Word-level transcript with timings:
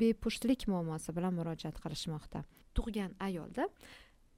bepushtlik 0.00 0.68
muammosi 0.72 1.14
bilan 1.16 1.34
murojaat 1.38 1.80
qilishmoqda. 1.84 2.44
Tug'gan 2.76 3.14
ayolda 3.28 3.68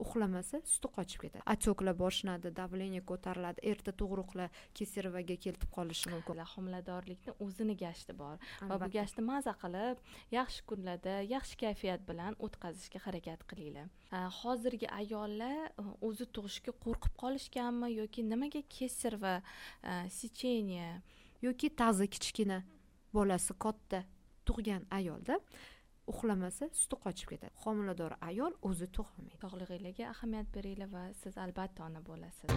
uxlamasa 0.01 0.61
suti 0.65 0.89
qochib 0.95 1.21
ketadi. 1.25 1.43
Отекlar 1.53 1.95
boshlanadi 1.97 2.51
давление 2.57 3.01
ko'tariladi 3.09 3.63
erta 3.71 3.93
tug'ruqlar 4.01 4.49
kesarvaga 4.77 5.37
kelib 5.45 5.65
qolishi 5.75 6.11
mumkin. 6.13 6.41
Homiladorlikni 6.53 7.35
o'zini 7.45 7.75
gashti 7.83 8.15
bor. 8.21 8.39
Va 8.69 8.79
bu 8.81 8.89
gashtni 8.97 9.25
maza 9.27 9.53
qilib 9.63 10.01
yaxshi 10.37 10.65
kunlarda 10.69 11.15
yaxshi 11.35 11.59
kayfiyat 11.63 12.05
bilan 12.09 12.37
o'tkazishga 12.47 13.03
harakat 13.05 13.45
qilinglar. 13.51 13.89
Hozirgi 14.41 14.89
ayollar 15.01 15.59
e, 15.69 15.85
o'zi 16.07 16.29
tug'ishga 16.35 16.75
qo'rqib 16.85 17.13
qolishganmi 17.23 17.93
yoki 17.99 18.25
nimaga 18.31 18.63
kesar 18.77 19.19
va 19.23 19.35
сечение 20.19 21.01
yoki 21.45 21.69
ta'zi 21.81 22.07
kichkina 22.15 22.61
bolasi 23.13 23.53
katta 23.65 24.03
tug'gan 24.47 24.83
ayolda 24.97 25.35
uxlamasa 26.11 26.65
suti 26.81 26.95
qochib 27.05 27.27
ketadi. 27.33 27.53
Homilador 27.63 28.13
ayol 28.29 28.53
o'zi 28.69 28.87
tug'olmaydi 28.97 29.37
sog'lig'ingizga 29.43 30.05
ahamiyat 30.13 30.47
beringlar 30.55 30.89
va 30.95 31.03
siz 31.23 31.37
albatta 31.45 31.85
ona 31.89 32.01
bo'lasiz. 32.09 32.49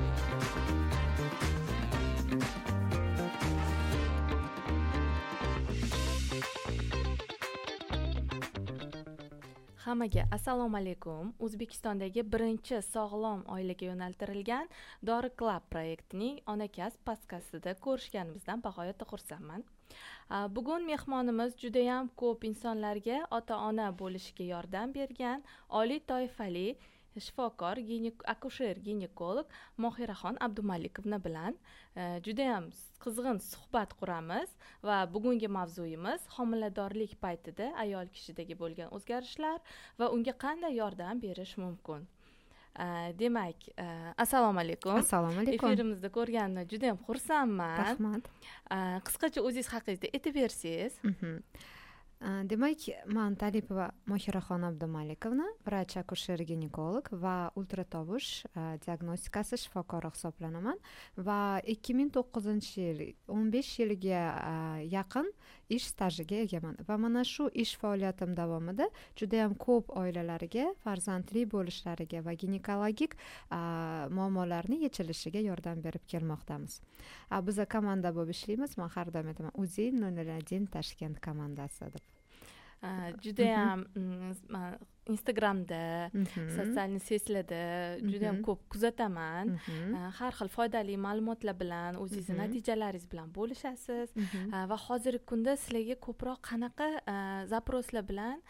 Hammaga 9.85 10.23
assalomu 10.32 10.77
alaykum. 10.80 11.35
O'zbekistondagi 11.45 12.23
birinchi 12.35 12.79
sog'lom 12.87 13.43
oilaga 13.55 13.91
yo'naltirilgan 13.91 14.71
dori 15.10 15.30
club 15.41 15.66
proyektining 15.74 16.38
ona 16.52 16.69
kasb 16.79 17.02
podkastida 17.10 17.74
ko'rishganimizdan 17.87 18.65
bag'oyatda 18.65 19.05
xursandman. 19.10 19.66
Э, 20.30 20.37
bugun 20.56 20.87
mehmonimiz 20.91 21.56
judayam 21.62 22.10
ko'p 22.23 22.45
insonlarga 22.51 23.21
ota 23.38 23.57
ona 23.68 23.88
bo'lishiga 24.02 24.45
yordam 24.54 24.95
bergan 24.99 25.45
oliy 25.80 26.01
toifali 26.13 26.68
shifokor 27.21 27.77
akusher 28.35 28.77
ginekolog 28.87 29.46
mohiraxon 29.85 30.37
abdumalikovna 30.46 31.18
bilan 31.27 31.59
e, 31.96 32.21
judayam 32.27 32.65
qizg'in 33.05 33.38
suhbat 33.51 33.95
quramiz 34.01 34.57
va 34.88 34.96
bugungi 35.15 35.49
mavzuyimiz 35.59 36.27
homiladorlik 36.38 37.15
paytida 37.27 37.71
ayol 37.85 38.10
kishidagi 38.16 38.59
bo'lgan 38.65 38.88
o'zgarishlar 38.99 39.59
va 39.99 40.10
unga 40.16 40.35
qanday 40.46 40.77
yordam 40.80 41.23
berish 41.27 41.57
mumkin? 41.65 42.09
Demak 43.19 43.69
assalomu 44.17 44.61
alaykum 44.65 44.97
assalomu 45.03 45.45
alaykum 45.45 45.71
efirimizda 45.71 46.11
ko'rganimdan 46.17 46.67
judayam 46.73 46.99
xursandman 47.07 47.79
rahmat 47.85 48.29
qisqacha 49.07 49.47
o'zingiz 49.47 49.71
haqingizda 49.75 50.11
aytib 50.17 50.35
bersangiz 50.41 50.99
demak 52.51 52.80
man 53.07 53.35
talipova 53.37 53.91
mohiraxon 54.09 54.63
abdumalikovna 54.65 55.45
vrach 55.67 55.97
akusher 56.01 56.41
ginekolog 56.51 57.09
va 57.25 57.51
ultratovush 57.61 58.47
diagnostikasi 58.87 59.59
shifokori 59.65 60.11
hisoblanaman 60.15 60.79
va 61.29 61.61
ikki 61.75 61.95
ming 61.99 62.11
to'qqizinchi 62.17 62.87
yil 62.87 63.02
o'n 63.29 63.51
besh 63.55 63.75
yilga 63.83 64.22
yaqin 64.97 65.28
ish 65.69 65.87
stajiga 65.91 66.37
egaman 66.44 66.76
va 66.88 66.97
mana 66.98 67.25
shu 67.25 67.48
ish 67.65 67.76
faoliyatim 67.82 68.34
davomida 68.37 68.88
judayam 69.20 69.54
ko'p 69.66 69.93
oilalarga 70.03 70.66
farzandli 70.84 71.44
bo'lishlariga 71.54 72.25
va 72.25 72.34
ginekologik 72.44 73.16
muammolarni 74.19 74.82
yechilishiga 74.84 75.41
yordam 75.41 75.82
berib 75.82 76.04
kelmoqdamiz. 76.15 76.81
Biza 77.47 77.65
komanda 77.76 78.15
bo'lib 78.16 78.34
ishlaymiz. 78.37 78.76
Man 78.78 78.91
har 78.97 79.12
doim 79.15 79.31
aytaman 79.32 79.54
uzi 79.54 79.91
nol 79.93 80.19
один 80.38 80.66
toshkent 80.66 81.21
komandasi 81.21 81.93
deb. 81.94 82.04
Judayam 83.25 83.87
mm, 83.94 84.34
instagramda 85.12 86.11
sotsial 86.56 86.99
setilarda 87.09 87.62
judayam 88.01 88.43
ko'p 88.47 88.61
kuzataman. 88.73 89.56
Har 90.19 90.33
xil 90.39 90.51
foydali 90.56 90.97
ma'lumotlar 91.06 91.56
bilan 91.62 91.99
o'zingizni 92.03 92.39
natijalaringiz 92.43 93.06
bilan 93.12 93.33
bo'lishasiz. 93.39 94.15
Va 94.71 94.78
hozirgi 94.87 95.25
kunda 95.31 95.56
sizlarga 95.61 95.97
ko'proq 96.06 96.39
qanaqa 96.51 96.89
запросlar 97.53 98.05
bilan 98.11 98.41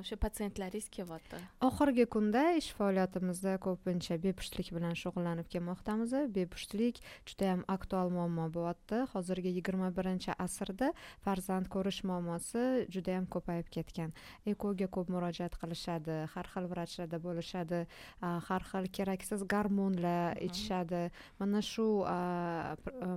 o'sha 0.00 0.16
patsientlaringiz 0.24 0.88
kelyapti? 0.96 1.40
Oxirgi 1.68 2.06
kunda 2.14 2.42
ish 2.60 2.70
faoliyatimizda 2.78 3.56
ko'pincha 3.66 4.16
bepushtlik 4.26 4.70
bilan 4.76 4.94
shug'ullanib 5.02 5.48
kelmoqdamiz. 5.52 6.14
Bepushtlik 6.36 7.00
judayam 7.28 7.64
aktual 7.76 8.12
muammo 8.16 8.46
bo'lyapti. 8.56 9.02
Hozirgi 9.12 9.50
yigirma 9.58 9.90
birinchi 9.98 10.32
asrda 10.46 10.92
farzand 11.24 11.66
ko'rish 11.74 12.00
muammosi 12.08 12.86
judayam 12.94 13.26
ko'payib 13.34 13.68
ketgan. 13.78 14.14
Ekoga 14.54 14.88
ko'p 14.96 15.12
murojaat 15.16 15.58
qilish 15.60 15.85
qilishadi 15.86 16.26
har 16.34 16.46
xil 16.52 16.66
vrachlarda 16.70 17.18
bo'lishadi 17.22 17.86
har 18.20 18.62
xil 18.70 18.88
keraksiz 18.90 19.44
gormonlar 19.46 20.36
ichishadi. 20.42 21.10
Mana 21.38 21.62
shu 21.62 22.04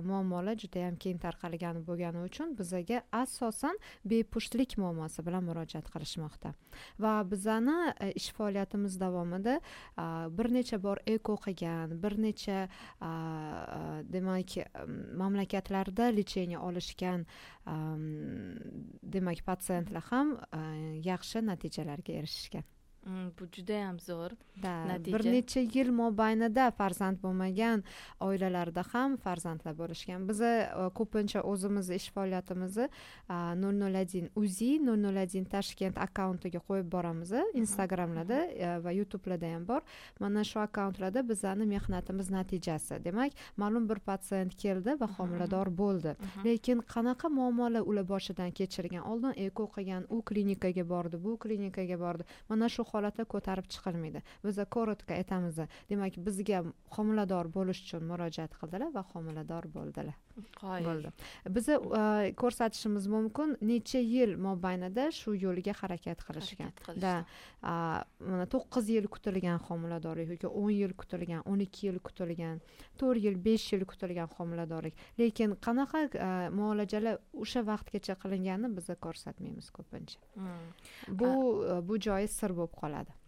muammolar 0.06 0.56
judayam 0.56 0.96
keng 0.96 1.18
tarqalgan 1.18 1.82
bo'lgani 1.84 2.24
uchun 2.24 2.54
bizaga 2.56 3.02
asosan 3.12 3.76
bepushtlik 4.04 4.76
muammosi 4.78 5.22
bilan 5.26 5.44
murojaat 5.44 5.90
qilishmoqda. 5.90 6.54
Va 6.98 7.24
bizani 7.24 7.94
ish 8.14 8.30
faoliyatimiz 8.32 8.98
davomida 9.00 9.60
bir 10.38 10.50
necha 10.50 10.78
bor 10.78 10.98
eko 11.06 11.36
qilgan 11.36 11.98
bir 12.02 12.18
necha 12.18 12.68
demak 14.14 14.50
mamlakatlarda 15.16 16.10
lechение 16.14 16.58
olishgan 16.58 17.26
demak 19.14 19.42
patsientlar 19.46 20.04
ham 20.10 20.36
e, 20.38 20.60
yaxshi 21.06 21.42
natijalarga 21.46 22.12
erishishgan. 22.20 22.64
Bu 23.38 23.46
judayam 23.56 23.98
zo'r 24.00 24.36
natija 24.62 25.18
bir 25.18 25.24
necha 25.32 25.60
yil 25.60 25.90
mobaynida 25.94 26.70
farzand 26.78 27.20
bo'lmagan 27.22 27.82
oilalarda 28.20 28.84
ham 28.92 29.16
farzandlar 29.16 29.74
bo'lishgan. 29.78 30.26
Biza 30.28 30.50
e, 30.50 30.88
ko'pincha 30.98 31.42
o'zimizni 31.52 31.98
ish 32.00 32.10
faoliyatimizni 32.14 32.88
nol 33.62 33.74
nol 33.82 33.94
один 34.02 34.28
uzi 34.36 34.70
nol 34.86 34.98
nol 35.04 35.20
один 35.24 35.46
toshkent 35.54 35.98
akkauntiga 36.06 36.60
qo'yib 36.68 36.90
boramiz 36.94 37.32
instagramlarda 37.62 38.40
e, 38.50 38.72
va 38.84 38.94
youtubelarda 38.98 39.52
ham 39.54 39.66
bor. 39.70 39.80
Mana 40.20 40.44
shu 40.44 40.60
akkauntlarda 40.66 41.24
bizani 41.28 41.66
mehnatimiz 41.74 42.30
natijasi. 42.30 43.00
Demak 43.04 43.32
ma'lum 43.56 43.88
bir 43.88 43.98
patsient 44.10 44.56
keldi 44.64 44.96
va 45.00 45.08
homilador 45.18 45.72
bo'ldi. 45.82 46.16
Lekin 46.44 46.84
qanaqa 46.94 47.28
muammolar 47.38 47.82
ular 47.90 48.08
boshidan 48.14 48.50
kechirgan 48.50 49.04
oldin 49.12 49.32
eko 49.46 49.68
qilgan 49.74 50.06
u 50.10 50.22
klinikaga 50.22 50.84
bordi 50.94 51.22
bu 51.24 51.36
klinikaga 51.42 51.98
bordi. 52.04 52.24
Mana 52.48 52.68
shu 52.68 52.84
holatda 53.00 53.24
ko'tarib 53.34 53.66
chiqilmaydi. 53.72 54.22
Biza 54.44 54.64
korotko 54.76 55.16
aytamiz 55.16 55.60
demak 55.90 56.18
bizga 56.26 56.62
homilador 56.96 57.50
bo'lish 57.56 57.84
uchun 57.86 58.06
murojaat 58.10 58.56
qildilar 58.60 58.92
va 58.96 59.04
homilador 59.12 59.68
bo'ldilar. 59.76 60.16
Bo'ldi. 60.86 61.12
Biza 61.56 61.78
ko'rsatishimiz 62.42 63.06
mumkin 63.16 63.56
necha 63.72 64.00
yil 64.14 64.36
mobaynida 64.46 65.10
shu 65.20 65.34
yo'lga 65.46 65.74
harakat 65.82 66.24
qilishgan. 66.28 66.72
Да 67.04 67.24
mana 67.62 68.46
to'qqiz 68.54 68.88
yil 68.96 69.06
kutilgan 69.14 69.58
homiladorlik 69.68 70.30
yoki 70.34 70.48
o'n 70.62 70.70
yil 70.72 70.94
kutilgan 71.00 71.42
o'n 71.50 71.60
ikki 71.66 71.88
yil 71.88 71.98
kutilgan 72.06 72.60
to'rt 73.00 73.20
yil 73.26 73.36
besh 73.46 73.66
yil 73.74 73.84
kutilgan 73.90 74.30
homiladorlik. 74.36 74.94
Lekin 75.20 75.56
qanaqa 75.66 76.00
muolajalar 76.56 77.20
o'sha 77.44 77.64
vaqtgacha 77.70 78.16
qilinganini 78.22 78.72
biza 78.78 78.96
ko'rsatmaymiz 79.06 79.68
ko'pincha. 79.76 80.18
Hmm. 80.34 80.70
bu 81.20 81.30
bu 81.88 81.98
joyi 82.06 82.28
sir 82.28 82.54
bo'lib 82.58 82.74
qoladi. 82.82 83.20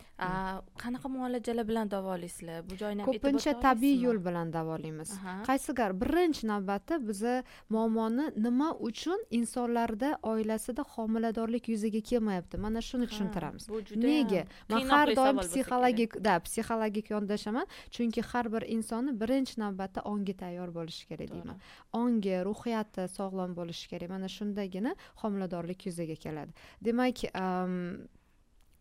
Qanaqa 0.82 1.08
muolajalar 1.08 1.66
bilan 1.66 1.90
davolaysizlar 1.90 2.62
bu 2.68 2.76
joyni 2.82 3.04
ko'pincha 3.08 3.54
tabiiy 3.64 3.96
yo'l 4.06 4.20
bilan 4.26 4.52
davolaymiz 4.56 5.10
qaysidir 5.48 5.94
birinchi 6.02 6.46
navbatda 6.50 6.98
biza 7.08 7.34
muammoni 7.74 8.26
nima 8.46 8.69
uchun 8.88 9.25
insonlarda 9.38 10.10
oilasida 10.32 10.82
homiladorlik 10.94 11.69
yuzaga 11.72 12.00
kelmayapti? 12.10 12.60
Mana 12.66 12.81
shuni 12.88 13.06
tushuntiramiz. 13.10 13.69
nega? 13.96 14.44
man 14.69 14.90
har 14.94 15.14
doim 15.20 15.43
psixologik 15.46 16.20
да 16.26 16.38
psixologik 16.46 17.10
yondashaman. 17.14 17.66
Chunki 17.90 18.22
har 18.31 18.52
bir 18.52 18.62
insonni 18.76 19.12
birinchi 19.22 19.60
navbatda 19.64 20.00
ongi 20.12 20.34
tayyor 20.43 20.69
bo'lishi 20.78 21.08
kerak 21.10 21.28
deyman. 21.34 21.56
Ongi 22.02 22.37
ruhiyati 22.48 23.08
sog'lom 23.19 23.56
bo'lishi 23.58 23.88
kerak. 23.93 24.08
Mana 24.14 24.28
shundagina 24.28 24.94
homiladorlik 25.22 25.87
yuzaga 25.87 26.16
keladi. 26.25 26.52
Demak 26.84 27.25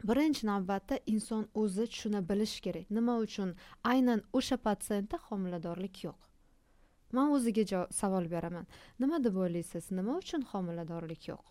birinchi 0.10 0.48
navbatda 0.48 1.00
inson 1.14 1.48
o'zi 1.62 1.86
tushuna 1.92 2.22
bilishi 2.30 2.62
kerak. 2.66 2.92
Nima 2.98 3.18
uchun? 3.26 3.56
Aynan 3.94 4.22
o'sha 4.40 4.58
patsientda 4.68 5.18
homiladorlik 5.28 6.04
yo'q. 6.06 6.20
Man 7.16 7.32
o'ziga 7.38 7.88
savol 8.02 8.26
beraman. 8.36 8.66
Nima 9.00 9.24
deb 9.24 9.36
o'ylaysiz? 9.44 9.92
Nima 9.92 10.18
uchun 10.24 10.42
homiladorlik 10.52 11.28
yo'q. 11.32 11.44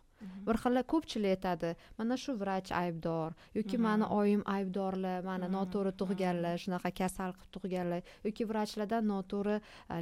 Bir 0.47 0.57
xil 0.63 0.83
ko'pchilik 0.93 1.31
aytadi 1.37 1.75
mana 1.99 2.17
shu 2.23 2.37
vrach 2.43 2.73
aybdor 2.83 3.37
yoki 3.59 3.79
mani 3.87 4.07
oyim 4.21 4.43
aybdorlar 4.57 5.25
mani 5.31 5.49
noto'g'ri 5.57 5.93
tug'ganlar 6.03 6.57
shunaqa 6.65 6.91
kasal 7.01 7.35
qilib 7.39 7.53
tug'ganlar 7.57 8.03
yoki 8.29 8.49
vrachlardan 8.51 9.09
noto'g'ri 9.13 9.57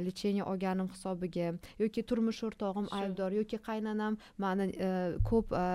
lechение 0.07 0.45
olganim 0.51 0.89
hisobiga 0.93 1.49
yoki 1.83 2.05
turmush 2.11 2.43
o'rtog'im 2.49 2.87
aybdor 3.01 3.37
yoki 3.39 3.61
qaynanam 3.69 4.17
mani 4.45 4.69
e, 4.87 4.89
ko'p 5.31 5.53
e, 5.63 5.65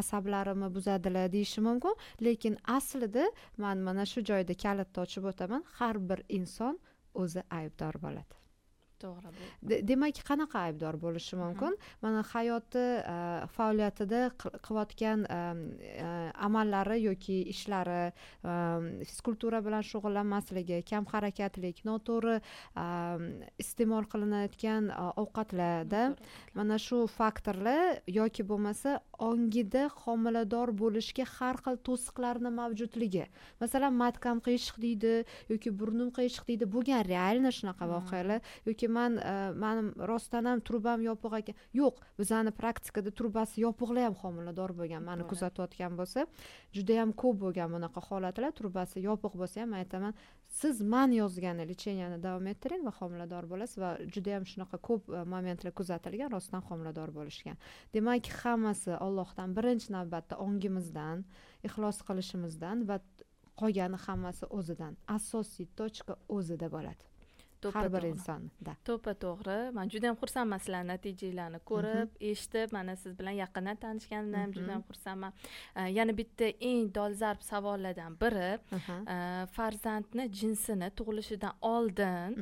asablarimni 0.00 0.68
buzadilar 0.76 1.32
deyishi 1.36 1.60
mumkin. 1.68 1.94
Lekin 2.26 2.58
aslida 2.76 3.30
man 3.64 3.86
mana 3.88 4.06
shu 4.12 4.26
joyda 4.32 4.54
kalitni 4.64 5.06
ochib 5.06 5.30
o'taman 5.32 5.64
har 5.78 5.96
bir 6.10 6.26
inson 6.40 6.78
o'zi 7.24 7.42
aybdor 7.60 8.04
bo'ladi 8.04 8.39
to'g'ri 9.02 9.80
demak 9.90 10.20
qanaqa 10.30 10.64
aybdor 10.70 10.98
bo'lishi 11.04 11.38
mumkin? 11.40 11.76
Mana 12.02 12.22
hayoti 12.32 12.84
e, 13.14 13.16
faoliyatida 13.56 14.22
qilayotgan 14.66 15.26
e, 15.28 15.40
amallari 16.48 17.00
yoki 17.02 17.40
ishlari 17.54 18.02
fizkultura 19.08 19.60
bilan 19.66 19.82
shug'ullanmasligi 19.90 20.82
kam 20.90 21.06
harakatlik 21.12 21.82
noto'g'ri 21.88 22.36
iste'mol 23.64 24.04
qilinayotgan 24.12 24.90
ovqatlarda 25.22 26.02
mana 26.54 26.78
shu 26.86 27.06
faktorlar 27.18 28.00
yoki 28.20 28.46
bo'lmasa 28.50 28.98
ongida 29.20 29.88
homilador 30.02 30.72
bo'lishga 30.82 31.26
har 31.36 31.56
xil 31.64 31.76
to'siqlarni 31.88 32.50
mavjudligi. 32.60 33.26
Masalan 33.60 33.94
matkam 34.02 34.40
qiyshiq 34.46 34.76
deydi 34.84 35.12
yoki 35.52 35.70
burnim 35.80 36.10
qiyshiq 36.18 36.46
deydi 36.50 36.68
bo'lgan 36.74 37.04
реально 37.12 37.50
shunaqa 37.58 37.84
voqealar. 37.94 38.40
Yoki 38.68 38.88
man 38.88 39.20
mani 39.64 39.82
rostdan 40.10 40.48
ham 40.50 40.60
trubam 40.68 41.04
yopiq 41.10 41.36
ekan. 41.40 41.60
Yo'q 41.80 42.00
bizani 42.20 42.52
praktikada 42.60 43.10
trubasi 43.18 43.64
yopiqlar 43.66 44.08
ham 44.08 44.16
homilador 44.22 44.70
bo'lgan. 44.80 45.04
Mani 45.10 45.28
kuzatayotgan 45.30 45.98
bo'lsa 46.00 46.26
judayam 46.76 47.12
ko'p 47.22 47.36
bo'lgan 47.44 47.68
bunaqa 47.76 48.00
holatlar 48.08 48.52
trubasi 48.80 49.02
yopiq 49.04 49.34
bo'lsa 49.36 49.60
ham 49.60 49.70
man 49.70 49.78
aytaman 49.82 50.14
siz 50.60 50.80
man 50.80 51.12
yozgani 51.12 51.66
lecheniyani 51.68 52.18
davom 52.22 52.46
ettiring 52.52 52.84
va 52.88 52.92
homilador 53.00 53.44
bo'lasiz 53.52 53.78
va 53.84 53.90
judayam 54.14 54.44
shunaqa 54.44 54.78
ko'p 54.88 55.02
e, 55.12 55.24
momentlar 55.24 55.72
kuzatilgan 55.72 56.30
rostdan 56.32 56.62
homilador 56.68 57.10
bo'lishgan. 57.18 57.56
Demak 57.94 58.26
hammasi 58.42 58.96
ollohdan 59.06 59.54
birinchi 59.56 59.92
navbatda 59.92 60.34
ongimizdan 60.46 61.24
ixlos 61.68 61.98
qilishimizdan 62.08 62.86
va 62.88 62.96
qolgani 63.60 63.98
hammasi 64.06 64.44
o'zidan 64.58 64.96
asosiy 65.16 65.66
точка 65.76 66.16
o'zida 66.36 66.68
bo'ladi. 66.76 67.04
Har 67.74 67.88
bir 67.92 68.06
insonda 68.08 68.74
to'ppa 68.88 69.14
to'g'ri. 69.24 69.58
Man 69.76 69.90
juda 69.92 70.10
yam 70.10 70.16
xursandman 70.22 70.60
sizlarni 70.64 70.92
natijanglarni 70.92 71.60
ko'rib 71.70 72.08
eshitib 72.30 72.72
mana 72.76 72.96
siz 72.96 73.12
bilan 73.18 73.36
yaqindan 73.40 73.76
tanishganimdan 73.84 74.40
ham 74.44 74.52
juda 74.56 74.70
yam 74.76 74.84
xursandman. 74.90 75.32
Yana 75.98 76.16
bitta 76.20 76.46
eng 76.70 76.88
dolzarb 76.94 77.42
savollardan 77.50 78.16
biri 78.22 78.50
farzandni 79.56 80.28
jinsini 80.40 80.88
tug'ilishidan 80.98 81.54
oldin 81.74 82.38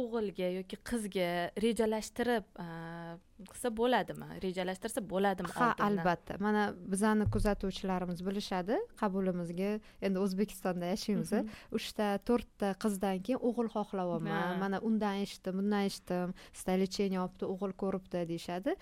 o'g'ilga 0.00 0.48
yoki 0.58 0.76
qizga 0.90 1.30
rejalashtirib 1.64 2.44
qilsa 3.44 3.70
bo'ladimi? 3.76 4.28
rejalashtirsa 4.42 5.02
bo'ladimi 5.10 5.52
ha 5.54 5.68
albatta. 5.86 6.36
Mana 6.40 6.62
bizani 6.92 7.26
kuzatuvchilarimiz 7.34 8.22
bilishadi 8.26 8.78
qabulimizga 9.00 9.70
endi 10.06 10.22
o'zbekistonda 10.24 10.92
yashaymiz. 10.94 11.32
Uchta 11.78 12.08
to'rtta 12.28 12.72
qizdan 12.84 13.22
keyin 13.26 13.40
o'g'il 13.48 13.68
xohlayapman 13.76 14.58
mana 14.62 14.80
undan 14.88 15.22
eshitdim 15.24 15.60
bundan 15.60 15.88
eshitdim. 15.90 16.34
Sizda 16.52 16.78
lechение 16.82 17.20
olibdi 17.24 17.48
o'g'il 17.52 17.72
ko'ribdi 17.82 18.26
deyishadi. 18.32 18.76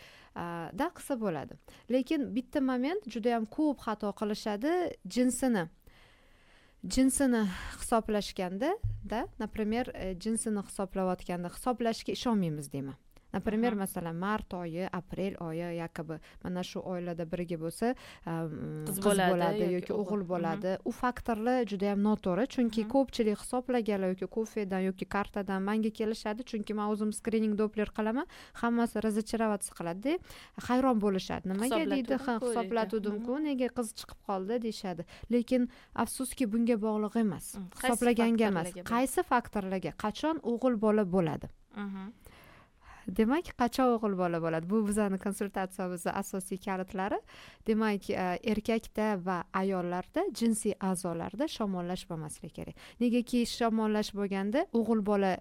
Da 0.80 0.90
qilsa 0.96 1.18
bo'ladi. 1.24 1.58
Lekin 1.90 2.30
bitta 2.36 2.60
moment 2.60 3.08
juda 3.16 3.34
yam 3.36 3.48
ko'p 3.56 3.82
xato 3.86 4.12
qilishadi 4.20 4.74
jinsini. 5.16 5.66
Jinsini 6.94 7.46
hisoblashganda 7.80 8.70
da 9.10 9.26
например 9.38 9.88
e, 9.94 10.14
jinsini 10.20 10.60
hisoblayotganda 10.68 11.48
hisoblashga 11.48 12.12
ishonmaymiz 12.12 12.72
deyman 12.72 12.96
например 13.36 13.72
masalan 13.84 14.16
mart 14.16 14.54
oyi 14.54 14.88
aprel 15.00 15.34
oyi 15.48 15.76
yakabi 15.82 16.16
mana 16.44 16.62
shu 16.70 16.78
oilada 16.80 17.24
birga 17.32 17.56
bo'lsa 17.64 17.94
qiz 18.86 18.98
bo'ladi 19.04 19.64
yoki 19.76 19.92
o'g'il. 20.00 20.24
bo'ladi. 20.32 20.78
U 20.88 20.92
faktorlar 20.92 21.66
juda 21.70 21.92
yam 21.92 22.02
noto'g'ri. 22.06 22.46
Chunki 22.54 22.84
ko'pchilik 22.94 23.38
hisoblaganlar 23.42 24.14
yoki 24.14 24.28
kofedan 24.36 24.82
yoki 24.88 25.06
kartadan 25.14 25.62
manga 25.68 25.90
kelishadi. 26.00 26.46
Chunki 26.50 26.76
man 26.78 26.92
o'zim 26.92 27.12
skrining 27.18 27.54
doppler 27.60 27.90
qilaman. 27.98 28.26
Hammasi 28.62 29.02
разочароваться 29.06 29.72
qiladida 29.78 30.18
hayron 30.68 31.00
bo'lishadi. 31.04 31.44
Nimaga 31.52 31.82
deydi? 31.94 32.18
Ha 32.26 32.38
hisoblatuvdimku 32.44 33.38
nega 33.48 33.68
qiz 33.78 33.94
chiqib 33.98 34.20
qoldi 34.28 34.60
deyishadi. 34.66 35.06
Lekin 35.34 35.68
afsuski 36.04 36.44
bunga 36.52 36.76
bog'liq 36.86 37.20
emas. 37.24 37.46
Hisoblaganga 37.80 38.50
emas. 38.52 38.68
qaysi 38.92 39.20
faktorlarga? 39.32 39.92
Qachon 40.04 40.36
o'g'il 40.52 40.74
bola 40.86 41.04
bo'ladi 41.16 41.48
demak 43.08 43.52
qachon 43.58 43.94
o'g'il 43.96 44.16
bola 44.18 44.40
bo'ladi? 44.42 44.70
Bu 44.70 44.82
bizani 44.88 45.18
konsultatsiyamizni 45.18 46.12
asosiy 46.22 46.58
kalitlari 46.66 47.20
demak 47.66 48.10
e, 48.10 48.38
erkakda 48.52 49.08
va 49.26 49.38
ayollarda 49.52 50.26
jinsiy 50.40 50.74
a'zolarda 50.80 51.48
shamollash 51.56 52.06
bo'lmasligi 52.10 52.54
kerak. 52.60 52.76
Negaki 53.00 53.44
shamollash 53.46 54.14
bo'lganda 54.18 54.66
o'g'il 54.72 55.04
bola 55.10 55.36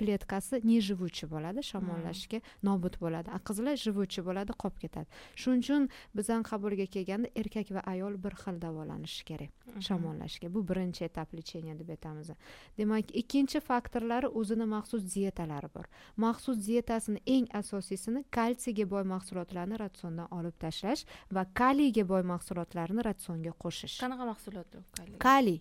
kletkasi 0.00 0.60
неживучий 0.70 1.28
bo'ladi 1.32 1.62
shamollashga 1.70 2.40
nobud 2.62 2.98
bo'ladi. 3.02 3.28
A 3.36 3.38
qizlar 3.48 3.76
живучий 3.84 4.22
bo'ladi 4.28 4.52
qolib 4.62 4.78
ketadi. 4.84 5.06
Shuning 5.40 5.62
uchun 5.64 5.88
bizani 6.18 6.44
qabulga 6.50 6.86
kelganda 6.94 7.28
erkak 7.40 7.72
va 7.76 7.82
ayol 7.92 8.14
bir 8.24 8.34
xil 8.42 8.60
davolanishi 8.64 9.24
kerak 9.30 9.50
shamollashga. 9.88 10.52
Bu 10.54 10.60
birinchi 10.70 11.04
etap 11.08 11.34
lechение 11.38 11.78
deb 11.78 11.88
aytamiz. 11.94 12.30
Demak 12.78 13.14
ikkinchi 13.22 13.60
faktorlari 13.60 14.28
o'zini 14.40 14.66
maxsus 14.74 15.02
dietalari 15.14 15.68
bor. 15.74 15.86
Maxsus 16.16 16.56
dietasini 16.68 17.20
eng 17.26 17.46
asosiysini 17.60 18.24
kalsiyga 18.36 18.86
boy 18.94 19.04
mahsulotlarni 19.14 19.76
ratsiondan 19.84 20.28
olib 20.38 20.56
tashlash 20.64 21.04
va 21.32 21.46
kaliyga 21.60 22.04
boy 22.12 22.22
mahsulotlarni 22.32 23.04
ratsionga 23.10 23.52
qo'shish. 23.64 24.00
Qanaqa 24.04 24.24
mahsulot 24.32 24.68
kaliy 24.98 25.18
kaliy 25.26 25.58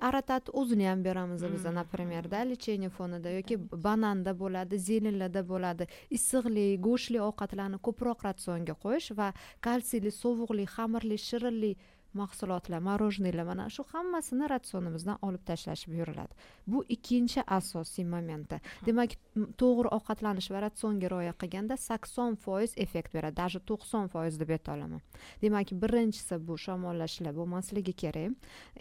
aratatni 0.00 0.52
o'zini 0.60 0.86
ham 0.86 1.02
beramiz 1.04 1.42
biza 1.42 1.70
напримерda 1.70 2.38
lechение 2.50 2.90
fonida 2.90 3.30
yoki 3.30 3.56
bananda 3.58 4.32
bo'ladi 4.42 4.78
zelinlarda 4.78 5.42
bo'ladi. 5.48 5.86
Issiqli 6.10 6.78
go'shtli 6.86 7.18
ovqatlarni 7.28 7.78
ko'proq 7.86 8.22
ratsionga 8.28 8.74
qo'yish 8.84 9.10
va 9.18 9.32
kalsiyli 9.60 10.10
sovuqli 10.22 10.64
xamirli 10.76 11.18
shirinli 11.28 11.72
mahsulotlar 12.20 12.80
morojniylar 12.88 13.46
mana 13.50 13.66
shu 13.76 13.84
hammasini 13.92 14.48
ratsionimizdan 14.52 15.18
olib 15.28 15.42
tashlash 15.50 15.84
buyuriladi 15.90 16.34
bu 16.66 16.84
ikkinchi 16.96 17.40
asosiy 17.58 18.04
momenti. 18.14 18.60
Demak 18.86 19.16
to'g'ri 19.62 19.92
ovqatlanish 19.96 20.50
va 20.54 20.62
ratsionga 20.66 21.10
rioya 21.12 21.34
qilganda 21.42 21.76
sakson 21.88 22.36
foiz 22.44 22.74
effekt 22.84 23.14
beradi 23.16 23.36
даже 23.42 23.60
to'qson 23.70 24.08
foiz 24.14 24.40
deb 24.40 24.50
ayta 24.56 24.74
olaman. 24.76 25.02
Demak 25.42 25.72
birinchisi 25.82 26.40
bu 26.48 26.58
shamollashlar 26.66 27.34
bo'lmasligi 27.38 27.94
kerak. 28.02 28.32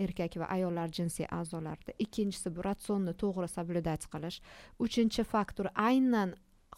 Erkak 0.06 0.38
va 0.42 0.46
ayollar 0.58 0.89
jinsiy 0.98 1.27
a'zolarida. 1.39 1.92
Ikkinchisi 2.06 2.56
bu 2.56 2.65
ratsionni 2.70 3.13
to'g'ri 3.22 3.48
соблюдать 3.58 4.06
qilish. 4.13 4.42
Uchinchi 4.86 5.24
faktor 5.24 5.68
aynan 5.89 6.36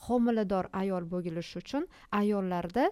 homilador 0.08 0.70
ayol 0.74 1.04
bo'lishi 1.14 1.58
uchun 1.62 1.88
ayollarda 2.22 2.92